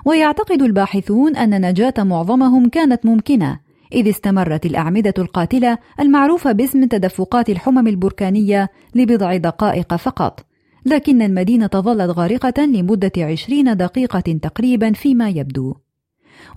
ويعتقد 0.05 0.62
الباحثون 0.62 1.37
أن 1.37 1.67
نجاة 1.69 1.95
معظمهم 1.99 2.69
كانت 2.69 3.07
ممكنة، 3.07 3.61
إذ 3.93 4.09
استمرت 4.09 4.67
الأعمدة 4.67 5.15
القاتلة 5.19 5.79
المعروفة 6.00 6.53
باسم 6.53 6.85
تدفقات 6.85 7.50
الحمم 7.50 7.89
البركانية 7.89 8.71
لبضع 8.95 9.37
دقائق 9.37 9.95
فقط، 9.95 10.47
لكن 10.87 11.23
المدينة 11.23 11.71
ظلت 11.77 12.11
غارقة 12.11 12.65
لمدة 12.65 13.12
عشرين 13.19 13.77
دقيقة 13.77 14.21
تقريبا 14.21 14.93
فيما 14.93 15.29
يبدو. 15.29 15.75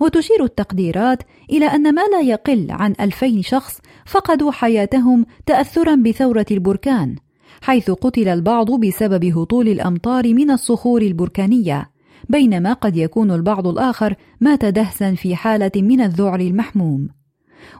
وتشير 0.00 0.44
التقديرات 0.44 1.22
إلى 1.50 1.66
أن 1.66 1.94
ما 1.94 2.02
لا 2.12 2.20
يقل 2.20 2.66
عن 2.70 2.94
ألفين 3.00 3.42
شخص 3.42 3.80
فقدوا 4.06 4.52
حياتهم 4.52 5.26
تأثرا 5.46 5.94
بثورة 5.94 6.46
البركان 6.50 7.16
حيث 7.62 7.90
قتل 7.90 8.28
البعض 8.28 8.70
بسبب 8.70 9.24
هطول 9.24 9.68
الأمطار 9.68 10.34
من 10.34 10.50
الصخور 10.50 11.02
البركانية 11.02 11.90
بينما 12.28 12.72
قد 12.72 12.96
يكون 12.96 13.30
البعض 13.30 13.66
الآخر 13.66 14.14
مات 14.40 14.64
دهسا 14.64 15.14
في 15.14 15.36
حالة 15.36 15.72
من 15.76 16.00
الذعر 16.00 16.40
المحموم. 16.40 17.08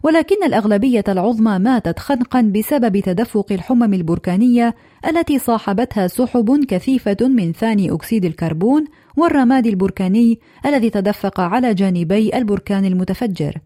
ولكن 0.03 0.45
الأغلبية 0.45 1.05
العظمى 1.09 1.59
ماتت 1.59 1.99
خنقا 1.99 2.41
بسبب 2.41 3.01
تدفق 3.01 3.53
الحمم 3.53 3.95
البركانية 3.95 4.75
التي 5.09 5.39
صاحبتها 5.39 6.07
سحب 6.07 6.65
كثيفة 6.69 7.17
من 7.21 7.53
ثاني 7.53 7.93
أكسيد 7.93 8.25
الكربون 8.25 8.85
والرماد 9.17 9.67
البركاني 9.67 10.41
الذي 10.67 10.91
تدفق 10.91 11.41
على 11.41 11.75
جانبي 11.75 12.37
البركان 12.37 12.85
المتفجر 12.85 13.59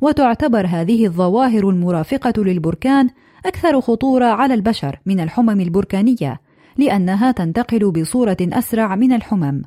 وتعتبر 0.00 0.66
هذه 0.66 1.06
الظواهر 1.06 1.68
المرافقة 1.70 2.42
للبركان 2.42 3.08
أكثر 3.46 3.80
خطورة 3.80 4.24
على 4.24 4.54
البشر 4.54 5.00
من 5.06 5.20
الحمم 5.20 5.60
البركانية 5.60 6.40
لأنها 6.76 7.32
تنتقل 7.32 7.90
بصورة 7.90 8.36
أسرع 8.40 8.96
من 8.96 9.12
الحمم 9.12 9.62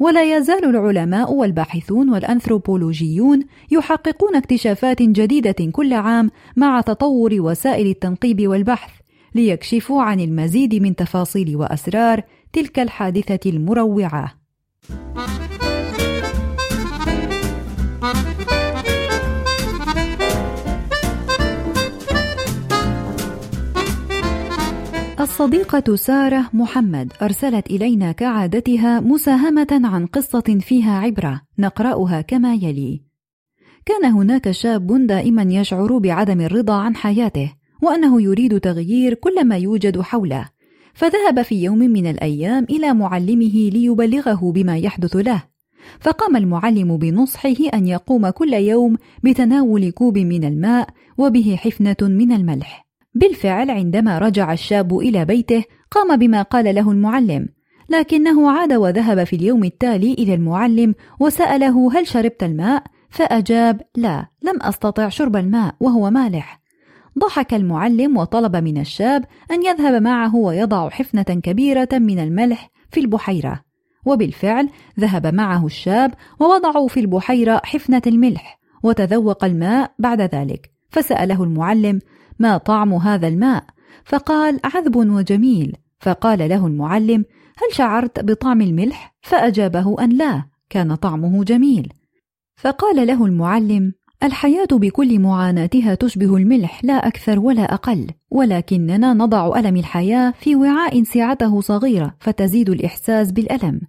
ولا 0.00 0.36
يزال 0.36 0.64
العلماء 0.64 1.32
والباحثون 1.32 2.10
والأنثروبولوجيون 2.10 3.42
يحققون 3.70 4.36
اكتشافات 4.36 5.02
جديدة 5.02 5.70
كل 5.72 5.92
عام 5.92 6.30
مع 6.56 6.80
تطور 6.80 7.34
وسائل 7.34 7.86
التنقيب 7.86 8.48
والبحث 8.48 8.90
ليكشفوا 9.34 10.02
عن 10.02 10.20
المزيد 10.20 10.74
من 10.74 10.96
تفاصيل 10.96 11.56
وأسرار 11.56 12.22
تلك 12.52 12.78
الحادثة 12.78 13.50
المروعة. 13.50 14.47
الصديقة 25.20 25.96
سارة 25.96 26.50
محمد 26.52 27.12
أرسلت 27.22 27.66
إلينا 27.70 28.12
كعادتها 28.12 29.00
مساهمة 29.00 29.66
عن 29.70 30.06
قصة 30.06 30.58
فيها 30.60 30.98
عبرة 30.98 31.40
نقرأها 31.58 32.20
كما 32.20 32.54
يلي: 32.54 33.02
كان 33.86 34.04
هناك 34.04 34.50
شاب 34.50 35.06
دائما 35.06 35.42
يشعر 35.42 35.98
بعدم 35.98 36.40
الرضا 36.40 36.74
عن 36.74 36.96
حياته، 36.96 37.52
وأنه 37.82 38.22
يريد 38.22 38.60
تغيير 38.60 39.14
كل 39.14 39.44
ما 39.44 39.56
يوجد 39.56 40.00
حوله، 40.00 40.48
فذهب 40.98 41.42
في 41.42 41.64
يوم 41.64 41.78
من 41.78 42.06
الأيام 42.06 42.66
إلى 42.70 42.94
معلمه 42.94 43.70
ليبلغه 43.72 44.52
بما 44.52 44.78
يحدث 44.78 45.16
له، 45.16 45.42
فقام 46.00 46.36
المعلم 46.36 46.96
بنصحه 46.96 47.56
أن 47.74 47.86
يقوم 47.86 48.28
كل 48.28 48.52
يوم 48.52 48.96
بتناول 49.24 49.90
كوب 49.90 50.18
من 50.18 50.44
الماء 50.44 50.88
وبه 51.18 51.56
حفنة 51.56 51.96
من 52.02 52.32
الملح. 52.32 52.86
بالفعل 53.14 53.70
عندما 53.70 54.18
رجع 54.18 54.52
الشاب 54.52 54.98
إلى 54.98 55.24
بيته 55.24 55.64
قام 55.90 56.16
بما 56.16 56.42
قال 56.42 56.74
له 56.74 56.90
المعلم 56.90 57.48
لكنه 57.88 58.50
عاد 58.50 58.72
وذهب 58.72 59.24
في 59.24 59.36
اليوم 59.36 59.64
التالي 59.64 60.12
إلى 60.12 60.34
المعلم 60.34 60.94
وسأله 61.20 61.98
هل 61.98 62.06
شربت 62.06 62.42
الماء؟ 62.42 62.82
فأجاب 63.10 63.80
لا 63.96 64.26
لم 64.42 64.62
أستطع 64.62 65.08
شرب 65.08 65.36
الماء 65.36 65.74
وهو 65.80 66.10
مالح 66.10 66.60
ضحك 67.18 67.54
المعلم 67.54 68.16
وطلب 68.16 68.56
من 68.56 68.78
الشاب 68.78 69.24
أن 69.50 69.66
يذهب 69.66 70.02
معه 70.02 70.36
ويضع 70.36 70.88
حفنة 70.88 71.22
كبيرة 71.22 71.88
من 71.92 72.18
الملح 72.18 72.70
في 72.90 73.00
البحيرة. 73.00 73.60
وبالفعل 74.06 74.68
ذهب 75.00 75.26
معه 75.26 75.66
الشاب 75.66 76.14
ووضعوا 76.40 76.88
في 76.88 77.00
البحيرة 77.00 77.60
حفنة 77.64 78.02
الملح 78.06 78.58
وتذوق 78.82 79.44
الماء 79.44 79.92
بعد 79.98 80.20
ذلك. 80.20 80.70
فسأله 80.90 81.42
المعلم 81.42 82.00
ما 82.38 82.56
طعم 82.56 82.94
هذا 82.94 83.28
الماء؟ 83.28 83.64
فقال 84.04 84.60
عذب 84.64 84.96
وجميل. 84.96 85.76
فقال 86.00 86.38
له 86.48 86.66
المعلم 86.66 87.24
هل 87.56 87.74
شعرت 87.74 88.24
بطعم 88.24 88.60
الملح؟ 88.60 89.14
فأجابه 89.22 90.04
أن 90.04 90.10
لا 90.10 90.44
كان 90.70 90.94
طعمه 90.94 91.44
جميل. 91.44 91.92
فقال 92.56 93.06
له 93.06 93.24
المعلم 93.24 93.92
الحياة 94.22 94.68
بكل 94.72 95.18
معاناتها 95.18 95.94
تشبه 95.94 96.36
الملح 96.36 96.84
لا 96.84 97.06
أكثر 97.06 97.38
ولا 97.38 97.74
أقل. 97.74 98.06
ولكننا 98.30 99.14
نضع 99.14 99.58
ألم 99.58 99.76
الحياة 99.76 100.34
في 100.40 100.56
وعاء 100.56 101.02
سعته 101.02 101.60
صغيرة 101.60 102.14
فتزيد 102.20 102.70
الإحساس 102.70 103.32
بالألم. 103.32 103.80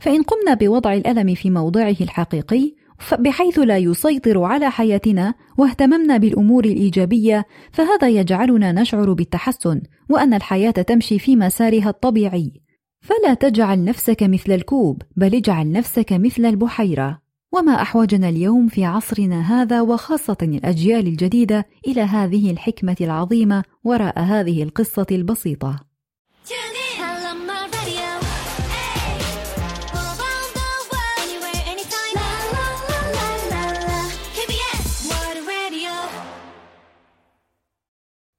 فإن 0.00 0.22
قمنا 0.22 0.54
بوضع 0.54 0.94
الألم 0.94 1.34
في 1.34 1.50
موضعه 1.50 1.96
الحقيقي 2.00 2.74
بحيث 3.18 3.58
لا 3.58 3.78
يسيطر 3.78 4.42
على 4.42 4.70
حياتنا 4.70 5.34
واهتممنا 5.58 6.16
بالأمور 6.16 6.64
الإيجابية 6.64 7.46
فهذا 7.72 8.08
يجعلنا 8.08 8.72
نشعر 8.72 9.12
بالتحسن 9.12 9.80
وأن 10.10 10.34
الحياة 10.34 10.70
تمشي 10.70 11.18
في 11.18 11.36
مسارها 11.36 11.88
الطبيعي. 11.88 12.52
فلا 13.00 13.34
تجعل 13.34 13.84
نفسك 13.84 14.22
مثل 14.22 14.52
الكوب 14.52 15.02
بل 15.16 15.34
اجعل 15.34 15.72
نفسك 15.72 16.12
مثل 16.12 16.44
البحيرة. 16.44 17.21
وما 17.54 17.82
أحوجنا 17.82 18.28
اليوم 18.28 18.68
في 18.68 18.84
عصرنا 18.84 19.40
هذا 19.40 19.80
وخاصة 19.80 20.36
الأجيال 20.42 21.06
الجديدة 21.06 21.66
إلى 21.86 22.00
هذه 22.00 22.50
الحكمة 22.50 22.96
العظيمة 23.00 23.64
وراء 23.84 24.18
هذه 24.18 24.62
القصة 24.62 25.06
البسيطة. 25.10 25.80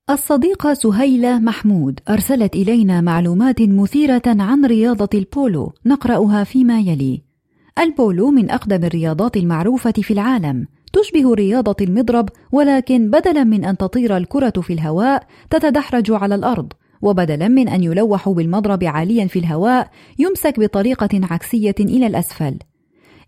الصديقة 0.09 0.73
سهيلة 0.73 1.39
محمود 1.39 1.99
أرسلت 2.09 2.55
إلينا 2.55 3.01
معلومات 3.01 3.61
مثيرة 3.61 4.21
عن 4.25 4.65
رياضة 4.65 5.09
البولو 5.13 5.73
نقرأها 5.85 6.43
فيما 6.43 6.79
يلي. 6.79 7.32
البولو 7.79 8.31
من 8.31 8.51
أقدم 8.51 8.83
الرياضات 8.83 9.37
المعروفة 9.37 9.91
في 9.91 10.13
العالم، 10.13 10.67
تشبه 10.93 11.33
رياضة 11.33 11.75
المضرب 11.81 12.29
ولكن 12.51 13.09
بدلا 13.09 13.43
من 13.43 13.65
أن 13.65 13.77
تطير 13.77 14.17
الكرة 14.17 14.61
في 14.61 14.73
الهواء 14.73 15.27
تتدحرج 15.49 16.11
على 16.11 16.35
الأرض، 16.35 16.73
وبدلا 17.01 17.47
من 17.47 17.69
أن 17.69 17.83
يلوح 17.83 18.29
بالمضرب 18.29 18.83
عاليا 18.83 19.27
في 19.27 19.39
الهواء 19.39 19.89
يمسك 20.19 20.59
بطريقة 20.59 21.09
عكسية 21.13 21.75
إلى 21.79 22.07
الأسفل. 22.07 22.57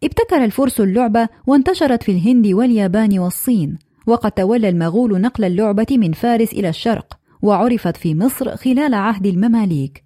ابتكر 0.03 0.43
الفرس 0.43 0.81
اللعبة 0.81 1.27
وانتشرت 1.47 2.03
في 2.03 2.11
الهند 2.11 2.47
واليابان 2.47 3.19
والصين، 3.19 3.77
وقد 4.07 4.31
تولى 4.31 4.69
المغول 4.69 5.21
نقل 5.21 5.43
اللعبة 5.43 5.87
من 5.91 6.11
فارس 6.11 6.53
إلى 6.53 6.69
الشرق 6.69 7.17
وعرفت 7.41 7.97
في 7.97 8.15
مصر 8.15 8.55
خلال 8.55 8.93
عهد 8.93 9.25
المماليك. 9.25 10.04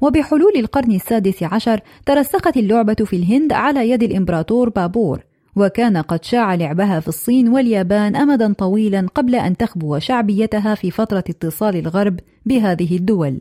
وبحلول 0.00 0.52
القرن 0.56 0.92
السادس 0.92 1.42
عشر 1.42 1.80
ترسخت 2.06 2.56
اللعبة 2.56 2.94
في 2.94 3.16
الهند 3.16 3.52
على 3.52 3.90
يد 3.90 4.02
الإمبراطور 4.02 4.68
بابور 4.68 5.24
وكان 5.56 5.96
قد 5.96 6.24
شاع 6.24 6.54
لعبها 6.54 7.00
في 7.00 7.08
الصين 7.08 7.48
واليابان 7.48 8.16
أمدا 8.16 8.52
طويلا 8.52 9.06
قبل 9.14 9.34
أن 9.34 9.56
تخبو 9.56 9.98
شعبيتها 9.98 10.74
في 10.74 10.90
فترة 10.90 11.24
اتصال 11.30 11.76
الغرب 11.76 12.20
بهذه 12.46 12.96
الدول. 12.96 13.40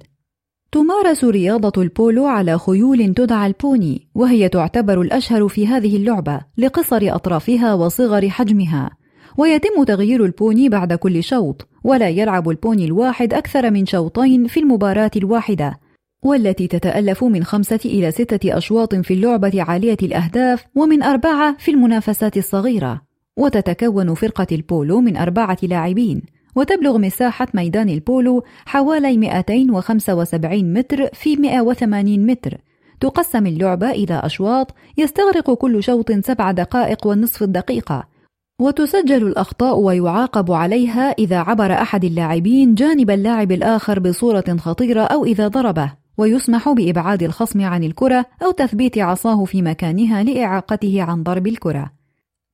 تمارس 0.71 1.23
رياضة 1.23 1.81
البولو 1.81 2.25
على 2.25 2.57
خيول 2.57 3.13
تدعى 3.13 3.47
البوني 3.47 4.07
وهي 4.15 4.49
تعتبر 4.49 5.01
الأشهر 5.01 5.47
في 5.47 5.67
هذه 5.67 5.97
اللعبة 5.97 6.41
لقصر 6.57 7.01
أطرافها 7.03 7.73
وصغر 7.73 8.29
حجمها. 8.29 8.89
ويتم 9.37 9.83
تغيير 9.83 10.25
البوني 10.25 10.69
بعد 10.69 10.93
كل 10.93 11.23
شوط 11.23 11.67
ولا 11.83 12.09
يلعب 12.09 12.49
البوني 12.49 12.85
الواحد 12.85 13.33
أكثر 13.33 13.71
من 13.71 13.85
شوطين 13.85 14.47
في 14.47 14.59
المباراة 14.59 15.11
الواحدة. 15.15 15.79
والتي 16.23 16.67
تتألف 16.67 17.23
من 17.23 17.43
خمسة 17.43 17.79
إلى 17.85 18.11
ستة 18.11 18.57
أشواط 18.57 18.95
في 18.95 19.13
اللعبة 19.13 19.51
عالية 19.61 19.97
الأهداف 20.03 20.65
ومن 20.75 21.03
أربعة 21.03 21.57
في 21.57 21.71
المنافسات 21.71 22.37
الصغيرة. 22.37 23.01
وتتكون 23.37 24.13
فرقة 24.13 24.47
البولو 24.51 25.01
من 25.01 25.17
أربعة 25.17 25.57
لاعبين 25.63 26.21
وتبلغ 26.55 26.97
مساحة 26.97 27.47
ميدان 27.53 27.89
البولو 27.89 28.43
حوالي 28.65 29.17
275 29.17 30.73
متر 30.73 31.07
في 31.13 31.35
180 31.35 32.25
متر. 32.25 32.57
تقسم 32.99 33.47
اللعبة 33.47 33.91
إلى 33.91 34.21
أشواط 34.23 34.75
يستغرق 34.97 35.53
كل 35.53 35.83
شوط 35.83 36.11
سبع 36.11 36.51
دقائق 36.51 37.07
والنصف 37.07 37.43
الدقيقة. 37.43 38.13
وتسجل 38.61 39.27
الأخطاء 39.27 39.79
ويعاقب 39.79 40.51
عليها 40.51 41.11
إذا 41.11 41.37
عبر 41.37 41.73
أحد 41.73 42.03
اللاعبين 42.03 42.75
جانب 42.75 43.11
اللاعب 43.11 43.51
الآخر 43.51 43.99
بصورة 43.99 44.57
خطيرة 44.59 45.01
أو 45.01 45.25
إذا 45.25 45.47
ضربه، 45.47 46.02
ويسمح 46.17 46.69
بإبعاد 46.69 47.23
الخصم 47.23 47.61
عن 47.61 47.83
الكرة 47.83 48.25
أو 48.43 48.51
تثبيت 48.51 48.97
عصاه 48.97 49.45
في 49.45 49.61
مكانها 49.61 50.23
لإعاقته 50.23 51.01
عن 51.01 51.23
ضرب 51.23 51.47
الكرة. 51.47 51.91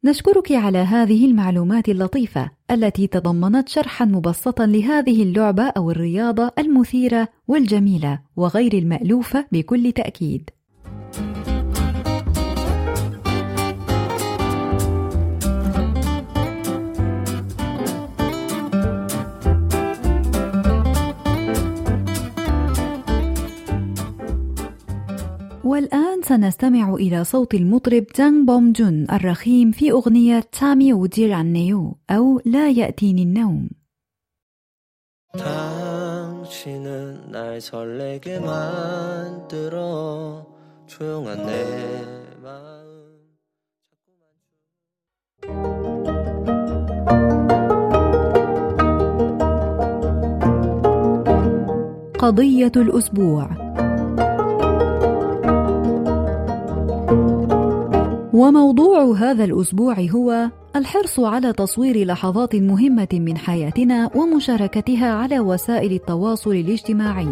نشكرك 0.04 0.52
على 0.52 0.78
هذه 0.78 1.26
المعلومات 1.26 1.90
اللطيفة 1.90 2.50
التي 2.72 3.08
تضمنت 3.08 3.70
شرحا 3.70 4.06
مبسطا 4.06 4.66
لهذه 4.66 5.24
اللعبة 5.24 5.64
أو 5.64 5.92
الرياضة 5.92 6.52
المثيرة 6.60 7.28
والجميلة 7.48 8.20
وغير 8.36 8.74
المألوفة 8.74 9.46
بكل 9.52 9.92
تأكيد. 9.92 10.50
والآن 25.69 26.23
سنستمع 26.23 26.95
إلى 26.95 27.25
صوت 27.25 27.55
المطرب 27.55 28.07
تانغ 28.07 28.45
بوم 28.45 28.73
جون 28.73 29.07
الرخيم 29.13 29.71
في 29.71 29.91
أغنية 29.91 30.45
تامي 30.61 30.93
ودير 30.93 31.33
عنيو 31.33 31.97
أو 32.11 32.41
لا 32.45 32.71
يأتيني 32.71 33.23
النوم 33.23 33.69
당신은 35.35 37.33
날 37.33 37.61
설레게 37.61 38.39
만들어 38.39 40.47
조용한 40.87 41.45
내 41.45 41.65
마음 42.41 42.85
قضية 52.19 52.73
الأسبوع 52.77 53.49
وموضوع 58.40 59.16
هذا 59.18 59.44
الأسبوع 59.44 60.00
هو 60.00 60.50
الحرص 60.76 61.20
على 61.20 61.54
تصوير 61.54 62.06
لحظات 62.06 62.56
مهمة 62.56 63.08
من 63.14 63.38
حياتنا 63.38 64.10
ومشاركتها 64.16 65.14
على 65.14 65.40
وسائل 65.40 65.92
التواصل 65.92 66.52
الاجتماعي. 66.52 67.28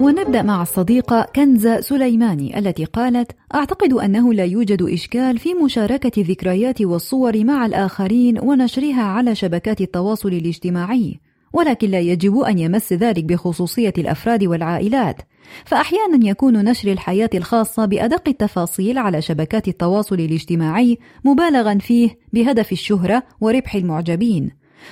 ونبدأ 0.00 0.42
مع 0.42 0.62
الصديقة 0.62 1.26
كنزه 1.36 1.80
سليماني 1.80 2.58
التي 2.58 2.84
قالت 2.84 3.32
أعتقد 3.54 3.92
أنه 3.92 4.32
لا 4.32 4.44
يوجد 4.44 4.82
إشكال 4.82 5.38
في 5.38 5.54
مشاركة 5.54 6.20
الذكريات 6.20 6.82
والصور 6.82 7.44
مع 7.44 7.66
الآخرين 7.66 8.38
ونشرها 8.38 9.02
على 9.02 9.34
شبكات 9.34 9.80
التواصل 9.80 10.28
الاجتماعي. 10.28 11.27
ولكن 11.52 11.90
لا 11.90 12.00
يجب 12.00 12.38
أن 12.38 12.58
يمس 12.58 12.92
ذلك 12.92 13.24
بخصوصية 13.24 13.92
الأفراد 13.98 14.44
والعائلات. 14.44 15.16
فأحيانا 15.64 16.28
يكون 16.28 16.64
نشر 16.64 16.92
الحياة 16.92 17.30
الخاصة 17.34 17.84
بأدق 17.84 18.28
التفاصيل 18.28 18.98
على 18.98 19.22
شبكات 19.22 19.68
التواصل 19.68 20.14
الاجتماعي 20.14 20.98
مبالغا 21.24 21.78
فيه 21.78 22.18
بهدف 22.32 22.72
الشهرة 22.72 23.22
وربح 23.40 23.74
المعجبين. 23.74 24.50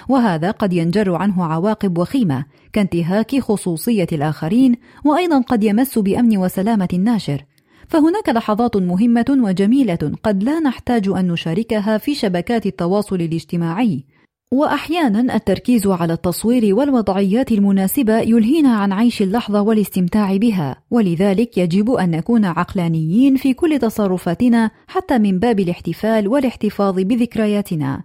وهذا 0.09 0.51
قد 0.51 0.73
ينجر 0.73 1.14
عنه 1.14 1.45
عواقب 1.45 1.99
وخيمة 1.99 2.45
كانتهاك 2.73 3.40
خصوصية 3.40 4.07
الآخرين 4.12 4.75
وأيضا 5.05 5.40
قد 5.40 5.64
يمس 5.64 5.99
بأمن 5.99 6.37
وسلامة 6.37 6.88
الناشر. 6.92 7.45
فهناك 7.88 8.29
لحظات 8.29 8.77
مهمة 8.77 9.25
وجميلة 9.31 10.12
قد 10.23 10.42
لا 10.42 10.61
نحتاج 10.61 11.09
أن 11.09 11.33
نشاركها 11.33 11.99
في 11.99 12.14
شبكات 12.14 12.66
التواصل 12.66 13.16
الاجتماعي. 13.16 14.05
وأحيانا 14.53 15.35
التركيز 15.35 15.87
على 15.87 16.13
التصوير 16.13 16.75
والوضعيات 16.75 17.53
المناسبة 17.53 18.19
يلهينا 18.19 18.77
عن 18.77 18.93
عيش 18.93 19.23
اللحظة 19.23 19.61
والاستمتاع 19.63 20.37
بها 20.37 20.77
ولذلك 20.91 21.59
يجب 21.59 21.91
أن 21.91 22.11
نكون 22.11 22.45
عقلانيين 22.45 23.37
في 23.37 23.55
كل 23.55 23.79
تصرفاتنا 23.79 24.71
حتى 24.87 25.19
من 25.19 25.39
باب 25.39 25.61
الاحتفال 25.61 26.29
والاحتفاظ 26.29 26.95
بذكرياتنا. 26.95 28.03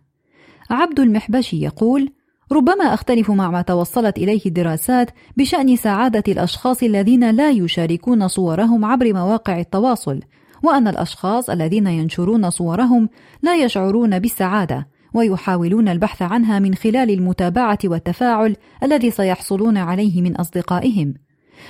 عبد 0.70 1.00
المحبشي 1.00 1.62
يقول 1.62 2.12
ربما 2.52 2.94
أختلف 2.94 3.32
مع 3.32 3.52
ما 3.52 3.62
توصلت 3.62 4.18
إليه 4.18 4.42
الدراسات 4.46 5.10
بشأن 5.38 5.76
سعادة 5.76 6.24
الأشخاص 6.28 6.84
الذين 6.84 7.32
لا 7.32 7.52
يشاركون 7.52 8.28
صورهم 8.28 8.86
عبر 8.86 9.14
مواقع 9.14 9.60
التواصل 9.60 10.20
وأن 10.64 10.88
الأشخاص 10.88 11.50
الذين 11.50 11.88
ينشرون 11.88 12.50
صورهم 12.50 13.10
لا 13.42 13.56
يشعرون 13.56 14.20
بالسعادة 14.20 14.88
ويحاولون 15.14 15.90
البحث 15.90 16.22
عنها 16.22 16.60
من 16.60 16.76
خلال 16.76 17.10
المتابعة 17.10 17.80
والتفاعل 17.86 18.56
الذي 18.84 19.12
سيحصلون 19.12 19.78
عليه 19.78 20.22
من 20.22 20.36
أصدقائهم. 20.36 21.14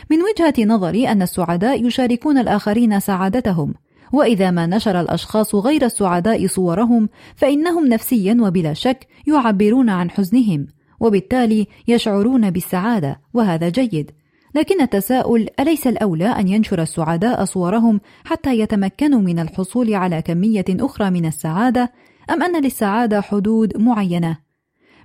من 0.09 0.17
وجهة 0.21 0.65
نظري 0.65 1.07
أن 1.07 1.21
السعداء 1.21 1.87
يشاركون 1.87 2.37
الآخرين 2.37 2.99
سعادتهم 2.99 3.73
وإذا 4.13 4.51
ما 4.51 4.67
نشر 4.67 5.01
الأشخاص 5.01 5.55
غير 5.55 5.85
السعداء 5.85 6.47
صورهم 6.47 7.09
فإنهم 7.35 7.87
نفسيا 7.87 8.37
وبلا 8.41 8.73
شك 8.73 9.07
يعبرون 9.27 9.89
عن 9.89 10.09
حزنهم 10.09 10.67
وبالتالي 10.99 11.67
يشعرون 11.87 12.49
بالسعادة 12.49 13.19
وهذا 13.33 13.69
جيد. 13.69 14.11
لكن 14.55 14.81
التساؤل 14.81 15.47
أليس 15.59 15.87
الأولى 15.87 16.27
أن 16.27 16.47
ينشر 16.47 16.81
السعداء 16.81 17.45
صورهم 17.45 18.01
حتى 18.25 18.59
يتمكنوا 18.59 19.21
من 19.21 19.39
الحصول 19.39 19.93
على 19.93 20.21
كمية 20.21 20.65
أخرى 20.69 21.09
من 21.09 21.25
السعادة؟ 21.25 21.91
أم 22.31 22.43
أن 22.43 22.63
للسعادة 22.63 23.21
حدود 23.21 23.77
معينة؟ 23.77 24.37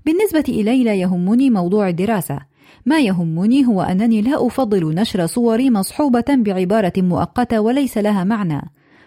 بالنسبة 0.07 0.45
إلي 0.49 0.85
لا 0.85 0.95
يهمني 0.95 1.51
موضوع 1.51 1.89
الدراسة، 1.89 2.39
ما 2.87 3.01
يهمني 3.01 3.67
هو 3.67 3.83
أنني 3.83 4.23
لا 4.23 4.47
أفضل 4.47 4.95
نشر 4.95 5.27
صوري 5.27 5.71
مصحوبة 5.71 6.25
بعبارة 6.29 6.93
مؤقتة 6.97 7.61
وليس 7.61 7.99
لها 7.99 8.25
معنى. 8.25 8.61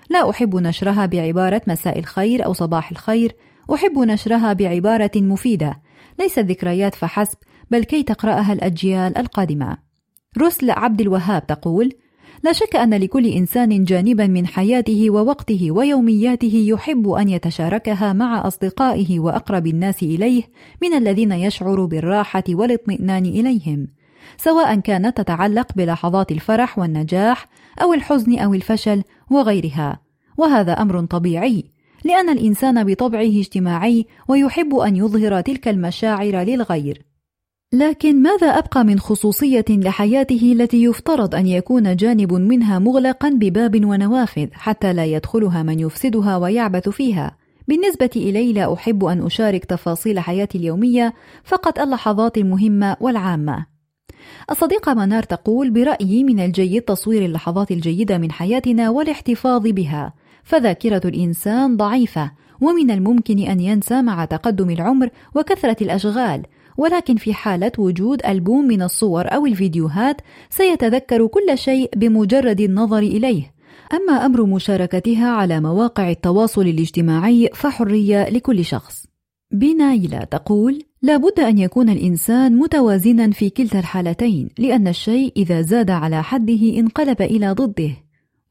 لا 0.09 0.29
أحب 0.29 0.55
نشرها 0.55 1.05
بعبارة 1.05 1.61
مساء 1.67 1.99
الخير 1.99 2.45
أو 2.45 2.53
صباح 2.53 2.91
الخير، 2.91 3.35
أحب 3.73 3.99
نشرها 3.99 4.53
بعبارة 4.53 5.11
مفيدة، 5.15 5.81
ليست 6.19 6.39
ذكريات 6.39 6.95
فحسب، 6.95 7.37
بل 7.71 7.83
كي 7.83 8.03
تقرأها 8.03 8.53
الأجيال 8.53 9.17
القادمة. 9.17 9.77
رسل 10.37 10.71
عبد 10.71 11.01
الوهاب 11.01 11.47
تقول: 11.47 11.93
لا 12.43 12.51
شك 12.53 12.75
أن 12.75 12.93
لكل 12.93 13.25
إنسان 13.25 13.83
جانبا 13.83 14.27
من 14.27 14.47
حياته 14.47 15.09
ووقته 15.09 15.71
ويومياته 15.71 16.65
يحب 16.67 17.09
أن 17.09 17.29
يتشاركها 17.29 18.13
مع 18.13 18.47
أصدقائه 18.47 19.19
وأقرب 19.19 19.67
الناس 19.67 20.03
إليه 20.03 20.43
من 20.81 20.93
الذين 20.93 21.31
يشعر 21.31 21.85
بالراحة 21.85 22.43
والاطمئنان 22.49 23.25
إليهم، 23.25 23.87
سواء 24.37 24.79
كانت 24.79 25.17
تتعلق 25.17 25.67
بلحظات 25.75 26.31
الفرح 26.31 26.79
والنجاح 26.79 27.47
أو 27.81 27.93
الحزن 27.93 28.39
أو 28.39 28.53
الفشل 28.53 29.03
وغيرها، 29.31 29.99
وهذا 30.37 30.73
أمر 30.73 31.05
طبيعي، 31.05 31.63
لأن 32.05 32.29
الإنسان 32.29 32.83
بطبعه 32.83 33.39
اجتماعي 33.39 34.05
ويحب 34.27 34.75
أن 34.75 34.95
يظهر 34.95 35.41
تلك 35.41 35.67
المشاعر 35.67 36.35
للغير. 36.35 37.08
لكن 37.73 38.21
ماذا 38.21 38.47
أبقى 38.47 38.83
من 38.83 38.99
خصوصية 38.99 39.65
لحياته 39.69 40.53
التي 40.53 40.83
يفترض 40.83 41.35
أن 41.35 41.47
يكون 41.47 41.95
جانب 41.95 42.33
منها 42.33 42.79
مغلقا 42.79 43.29
بباب 43.29 43.85
ونوافذ 43.85 44.47
حتى 44.53 44.93
لا 44.93 45.05
يدخلها 45.05 45.63
من 45.63 45.79
يفسدها 45.79 46.37
ويعبث 46.37 46.89
فيها؟ 46.89 47.37
بالنسبة 47.67 48.09
إلي 48.15 48.53
لا 48.53 48.73
أحب 48.73 49.05
أن 49.05 49.25
أشارك 49.25 49.65
تفاصيل 49.65 50.19
حياتي 50.19 50.57
اليومية 50.57 51.13
فقط 51.43 51.79
اللحظات 51.79 52.37
المهمة 52.37 52.97
والعامة. 52.99 53.65
الصديقة 54.51 54.93
منار 54.93 55.23
تقول 55.23 55.69
برأيي 55.69 56.23
من 56.23 56.39
الجيد 56.39 56.81
تصوير 56.81 57.25
اللحظات 57.25 57.71
الجيدة 57.71 58.17
من 58.17 58.31
حياتنا 58.31 58.89
والاحتفاظ 58.89 59.61
بها. 59.67 60.13
فذاكرة 60.43 61.01
الإنسان 61.05 61.77
ضعيفة 61.77 62.31
ومن 62.61 62.91
الممكن 62.91 63.39
أن 63.39 63.59
ينسى 63.59 64.01
مع 64.01 64.25
تقدم 64.25 64.69
العمر 64.69 65.09
وكثرة 65.35 65.77
الأشغال. 65.81 66.45
ولكن 66.79 67.15
في 67.15 67.33
حالة 67.33 67.71
وجود 67.77 68.25
ألبوم 68.25 68.67
من 68.67 68.81
الصور 68.81 69.25
أو 69.27 69.45
الفيديوهات 69.45 70.21
سيتذكر 70.49 71.27
كل 71.27 71.57
شيء 71.57 71.89
بمجرد 71.95 72.61
النظر 72.61 72.97
إليه. 72.97 73.53
أما 73.93 74.25
أمر 74.25 74.45
مشاركتها 74.45 75.29
على 75.29 75.59
مواقع 75.59 76.09
التواصل 76.09 76.61
الاجتماعي 76.61 77.49
فحرية 77.53 78.29
لكل 78.29 78.65
شخص. 78.65 79.05
بنايلة 79.51 80.19
تقول 80.19 80.83
لابد 81.01 81.39
أن 81.39 81.57
يكون 81.57 81.89
الإنسان 81.89 82.55
متوازنا 82.55 83.31
في 83.31 83.49
كلتا 83.49 83.79
الحالتين 83.79 84.49
لأن 84.57 84.87
الشيء 84.87 85.33
إذا 85.37 85.61
زاد 85.61 85.89
على 85.91 86.23
حده 86.23 86.79
انقلب 86.79 87.21
إلى 87.21 87.51
ضده. 87.51 87.91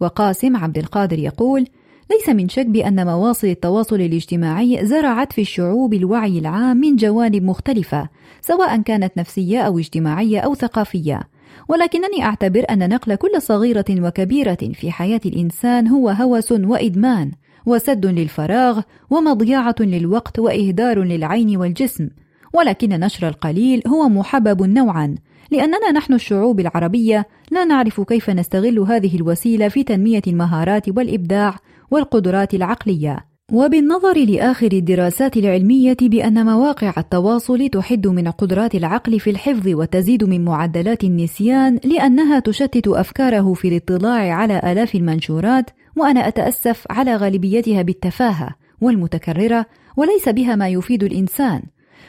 وقاسم 0.01 0.57
عبد 0.57 0.79
القادر 0.79 1.19
يقول 1.19 1.67
ليس 2.11 2.29
من 2.29 2.49
شك 2.49 2.67
بأن 2.67 3.07
مواصل 3.07 3.47
التواصل 3.47 3.97
الاجتماعي 3.97 4.87
زرعت 4.87 5.33
في 5.33 5.41
الشعوب 5.41 5.95
الوعي 5.95 6.39
العام 6.39 6.77
من 6.77 6.97
جوانب 6.97 7.43
مختلفة 7.43 8.09
سواء 8.41 8.83
كانت 8.83 9.13
نفسية 9.19 9.61
أو 9.61 9.79
اجتماعية 9.79 10.41
أو 10.41 10.55
ثقافية. 10.55 11.21
ولكنني 11.69 12.23
أعتبر 12.23 12.65
أن 12.71 12.89
نقل 12.89 13.15
كل 13.15 13.43
صغيرة 13.43 13.85
وكبيرة 13.91 14.59
في 14.75 14.91
حياة 14.91 15.21
الإنسان 15.27 15.89
هو 15.89 16.09
هوس 16.09 16.53
وإدمان 16.53 17.31
وسد 17.67 18.07
للفراغ 18.07 18.81
ومضيعة 19.11 19.75
للوقت 19.81 20.39
وإهدار 20.39 21.03
للعين 21.03 21.57
والجسم. 21.57 22.09
ولكن 22.53 22.89
نشر 22.89 23.29
القليل 23.29 23.83
هو 23.87 24.09
محبب 24.09 24.63
نوعا. 24.63 25.15
لأننا 25.51 25.91
نحن 25.95 26.15
الشعوب 26.15 26.61
العربية 26.61 27.27
لا 27.51 27.65
نعرف 27.65 28.01
كيف 28.01 28.31
نستغل 28.31 28.79
هذه 28.79 29.17
الوسيلة 29.17 29.69
في 29.69 29.83
تنمية 29.83 30.23
المهارات 30.27 30.89
والإبداع 30.89 31.57
والقدرات 31.91 32.55
العقلية 32.55 33.29
وبالنظر 33.53 34.19
لآخر 34.19 34.73
الدراسات 34.73 35.37
العلمية 35.37 35.97
بأن 36.03 36.47
مواقع 36.47 36.95
التواصل 36.99 37.69
تحد 37.69 38.07
من 38.07 38.29
قدرات 38.29 38.75
العقل 38.75 39.21
في 39.21 39.31
الحفظ 39.31 39.69
وتزيد 39.69 40.25
من 40.25 40.45
معدلات 40.45 41.05
النسيان 41.05 41.79
لأنها 41.85 42.39
تشتت 42.39 42.89
أفكاره 42.89 43.55
في 43.55 43.69
الاطلاع 43.69 44.33
على 44.35 44.73
آلاف 44.73 44.95
المنشورات 44.95 45.71
وأنا 45.97 46.29
أتأسف 46.29 46.85
على 46.91 47.17
غالبيتها 47.17 47.83
بالتفاهة 47.83 48.51
والمتكررة 48.81 49.67
وليس 49.97 50.29
بها 50.29 50.57
ما 50.57 50.69
يفيد 50.69 51.05
الإنسان. 51.05 51.63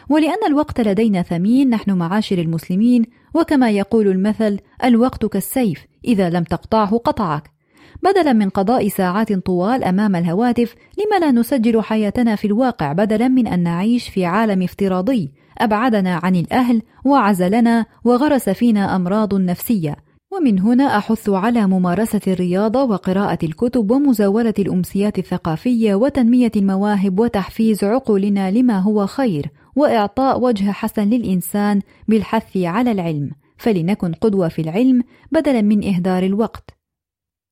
ولأن 0.10 0.48
الوقت 0.48 0.82
لدينا 0.82 1.22
ثمين 1.22 1.70
نحن 1.70 1.92
معاشر 1.92 2.38
المسلمين 2.38 3.06
وكما 3.34 3.70
يقول 3.70 4.08
المثل 4.08 4.60
الوقت 4.84 5.26
كالسيف 5.26 5.86
إذا 6.06 6.30
لم 6.30 6.44
تقطعه 6.44 6.98
قطعك. 6.98 7.59
بدلا 8.04 8.34
من 8.34 8.50
قضاء 8.50 8.88
ساعات 8.88 9.34
طوال 9.34 9.84
أمام 9.84 10.16
الهواتف 10.16 10.76
لم 10.98 11.22
لا 11.22 11.32
نسجل 11.32 11.82
حياتنا 11.82 12.36
في 12.36 12.48
الواقع 12.48 12.94
بدلا 12.94 13.28
من 13.28 13.48
أن 13.48 13.64
نعيش 13.64 14.10
في 14.10 14.26
عالم 14.26 14.62
افتراضي؟ 14.62 15.32
أبعدنا 15.58 16.20
عن 16.24 16.36
الأهل 16.36 16.82
وعزلنا 17.06 17.86
وغرس 18.04 18.50
فينا 18.50 18.96
أمراض 18.96 19.36
نفسية. 19.36 19.96
ومن 20.32 20.60
هنا 20.60 20.98
أحث 20.98 21.30
على 21.30 21.68
ممارسة 21.68 22.22
الرياضة 22.28 22.84
وقراءة 22.84 23.40
الكتب 23.44 23.92
ومزاولة 23.92 24.54
الأمسيات 24.60 25.20
الثقافية 25.20 25.96
وتنمية 25.96 26.52
المواهب 26.56 27.20
وتحفيز 27.20 27.84
عقولنا 27.84 28.52
لما 28.52 28.80
هو 28.80 29.08
خير 29.08 29.48
وإعطاء 29.76 30.40
وجه 30.42 30.72
حسن 30.72 31.10
للإنسان 31.10 31.82
بالحث 32.08 32.58
على 32.58 32.92
العلم. 32.92 33.32
فلنكن 33.58 34.14
قدوة 34.14 34.48
في 34.48 34.62
العلم 34.62 35.02
بدلا 35.32 35.62
من 35.62 35.84
إهدار 35.94 36.24
الوقت. 36.24 36.79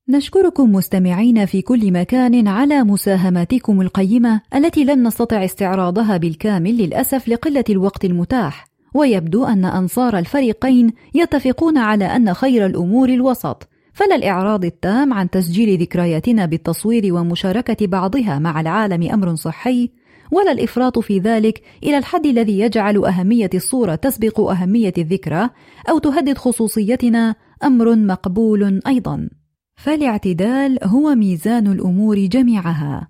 نشكركم 0.09 0.71
مستمعين 0.71 1.45
في 1.45 1.61
كل 1.61 1.91
مكان 1.91 2.47
على 2.47 2.83
مساهماتكم 2.83 3.81
القيمة 3.81 4.41
التي 4.55 4.83
لم 4.83 5.07
نستطع 5.07 5.45
استعراضها 5.45 6.17
بالكامل 6.17 6.77
للأسف 6.77 7.27
لقلة 7.27 7.63
الوقت 7.69 8.05
المتاح، 8.05 8.67
ويبدو 8.93 9.45
أن 9.45 9.65
أنصار 9.65 10.17
الفريقين 10.17 10.93
يتفقون 11.15 11.77
على 11.77 12.05
أن 12.05 12.33
خير 12.33 12.65
الأمور 12.65 13.09
الوسط، 13.09 13.67
فلا 13.93 14.15
الإعراض 14.15 14.65
التام 14.65 15.13
عن 15.13 15.29
تسجيل 15.29 15.81
ذكرياتنا 15.81 16.45
بالتصوير 16.45 17.13
ومشاركة 17.13 17.87
بعضها 17.87 18.39
مع 18.39 18.61
العالم 18.61 19.11
أمر 19.11 19.35
صحي، 19.35 19.89
ولا 20.31 20.51
الإفراط 20.51 20.99
في 20.99 21.19
ذلك 21.19 21.61
إلى 21.83 21.97
الحد 21.97 22.25
الذي 22.25 22.59
يجعل 22.59 23.05
أهمية 23.05 23.49
الصورة 23.53 23.95
تسبق 23.95 24.39
أهمية 24.39 24.93
الذكرى 24.97 25.49
أو 25.89 25.97
تهدد 25.97 26.37
خصوصيتنا 26.37 27.35
أمر 27.63 27.95
مقبول 27.95 28.81
أيضا. 28.87 29.29
فالاعتدال 29.77 30.79
هو 30.83 31.15
ميزان 31.15 31.67
الأمور 31.67 32.17
جميعها. 32.17 33.07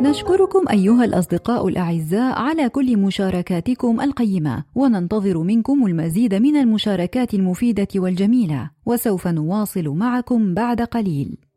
نشكركم 0.00 0.68
أيها 0.70 1.04
الأصدقاء 1.04 1.68
الأعزاء 1.68 2.38
على 2.38 2.68
كل 2.68 2.96
مشاركاتكم 2.96 4.00
القيمة 4.00 4.64
وننتظر 4.74 5.38
منكم 5.38 5.86
المزيد 5.86 6.34
من 6.34 6.56
المشاركات 6.56 7.34
المفيدة 7.34 7.88
والجميلة 7.96 8.70
وسوف 8.86 9.28
نواصل 9.28 9.88
معكم 9.88 10.54
بعد 10.54 10.82
قليل. 10.82 11.51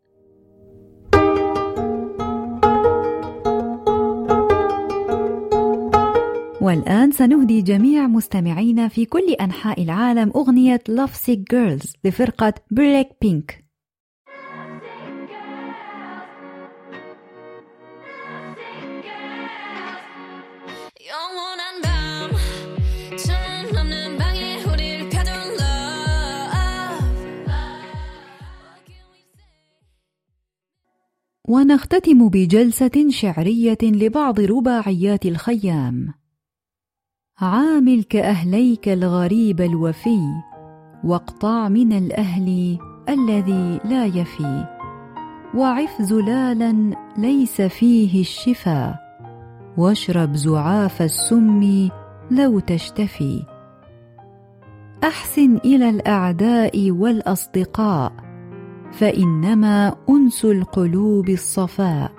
والآن 6.66 7.12
سنهدي 7.12 7.62
جميع 7.62 8.08
مستمعينا 8.08 8.88
في 8.88 9.06
كل 9.06 9.34
أنحاء 9.42 9.84
العالم 9.84 10.32
أغنية 10.36 10.84
Love 10.90 11.12
Sick 11.12 11.40
Girls 11.54 11.94
لفرقة 12.04 12.54
بلاك 12.72 13.10
بينك 13.22 13.66
ونختتم 31.48 32.30
بجلسة 32.30 33.10
شعرية 33.10 33.78
لبعض 33.84 34.40
رباعيات 34.40 35.26
الخيام. 35.26 36.25
عامل 37.42 38.04
كأهليك 38.04 38.90
الغريب 38.90 39.62
الوفي 39.62 40.20
واقطع 41.04 41.70
من 41.70 41.94
الأهل 41.94 42.78
الذي 43.10 43.80
لا 43.86 44.06
يفي. 44.06 44.66
وعف 45.56 46.02
زلالا 46.02 46.96
ليس 47.18 47.62
فيه 47.62 48.22
الشفا 48.22 48.96
واشرب 49.78 50.36
زعاف 50.36 51.02
السم 51.02 51.90
لو 52.32 52.60
تشتفي. 52.60 53.44
أحسن 55.04 55.58
إلى 55.58 55.90
الأعداء 55.90 56.92
والأصدقاء 56.92 58.14
فإنما 58.92 59.96
أنس 60.10 60.46
القلوب 60.46 61.30
الصفاء. 61.30 62.12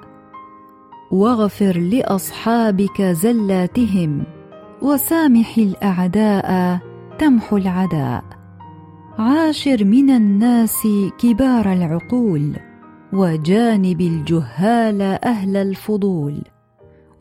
واغفر 1.11 1.79
لأصحابك 1.79 3.03
زلاتهم 3.03 4.36
وسامح 4.87 5.59
الأعداء 5.59 6.79
تمحو 7.19 7.57
العداء. 7.57 8.25
عاشر 9.19 9.85
من 9.85 10.11
الناس 10.11 10.89
كبار 11.19 11.73
العقول 11.73 12.57
وجانب 13.13 14.01
الجهال 14.01 15.03
أهل 15.03 15.57
الفضول. 15.57 16.43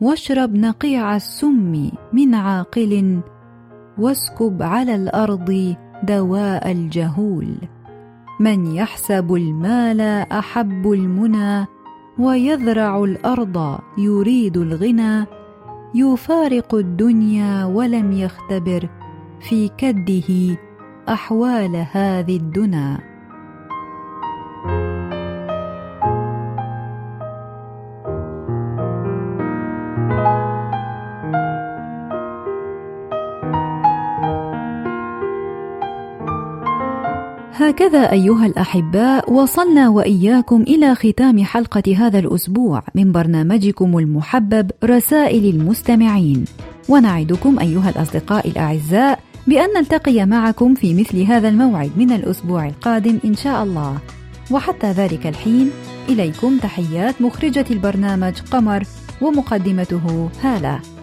واشرب 0.00 0.54
نقيع 0.54 1.16
السم 1.16 1.90
من 2.12 2.34
عاقل 2.34 3.20
واسكب 3.98 4.62
على 4.62 4.94
الأرض 4.94 5.74
دواء 6.02 6.72
الجهول. 6.72 7.54
من 8.40 8.66
يحسب 8.66 9.34
المال 9.34 10.00
أحب 10.32 10.92
المنى 10.92 11.66
ويذرع 12.18 13.04
الأرض 13.04 13.78
يريد 13.98 14.56
الغنى. 14.56 15.35
يفارق 15.94 16.74
الدنيا 16.74 17.64
ولم 17.64 18.12
يختبر 18.12 18.88
في 19.40 19.68
كده 19.68 20.56
أحوال 21.08 21.86
هذه 21.92 22.36
الدنا. 22.36 23.15
هكذا 37.76 38.12
أيها 38.12 38.46
الأحباء 38.46 39.32
وصلنا 39.32 39.88
وإياكم 39.88 40.62
إلى 40.62 40.94
ختام 40.94 41.44
حلقة 41.44 41.96
هذا 41.96 42.18
الأسبوع 42.18 42.82
من 42.94 43.12
برنامجكم 43.12 43.98
المحبب 43.98 44.70
رسائل 44.84 45.54
المستمعين. 45.54 46.44
ونعدكم 46.88 47.58
أيها 47.58 47.90
الأصدقاء 47.90 48.48
الأعزاء 48.48 49.18
بأن 49.46 49.68
نلتقي 49.76 50.26
معكم 50.26 50.74
في 50.74 50.94
مثل 50.94 51.22
هذا 51.22 51.48
الموعد 51.48 51.90
من 51.96 52.12
الأسبوع 52.12 52.66
القادم 52.66 53.18
إن 53.24 53.34
شاء 53.34 53.64
الله. 53.64 53.98
وحتى 54.50 54.92
ذلك 54.92 55.26
الحين 55.26 55.70
إليكم 56.08 56.58
تحيات 56.58 57.22
مخرجة 57.22 57.64
البرنامج 57.70 58.34
قمر 58.52 58.82
ومقدمته 59.20 60.28
هالة. 60.42 60.95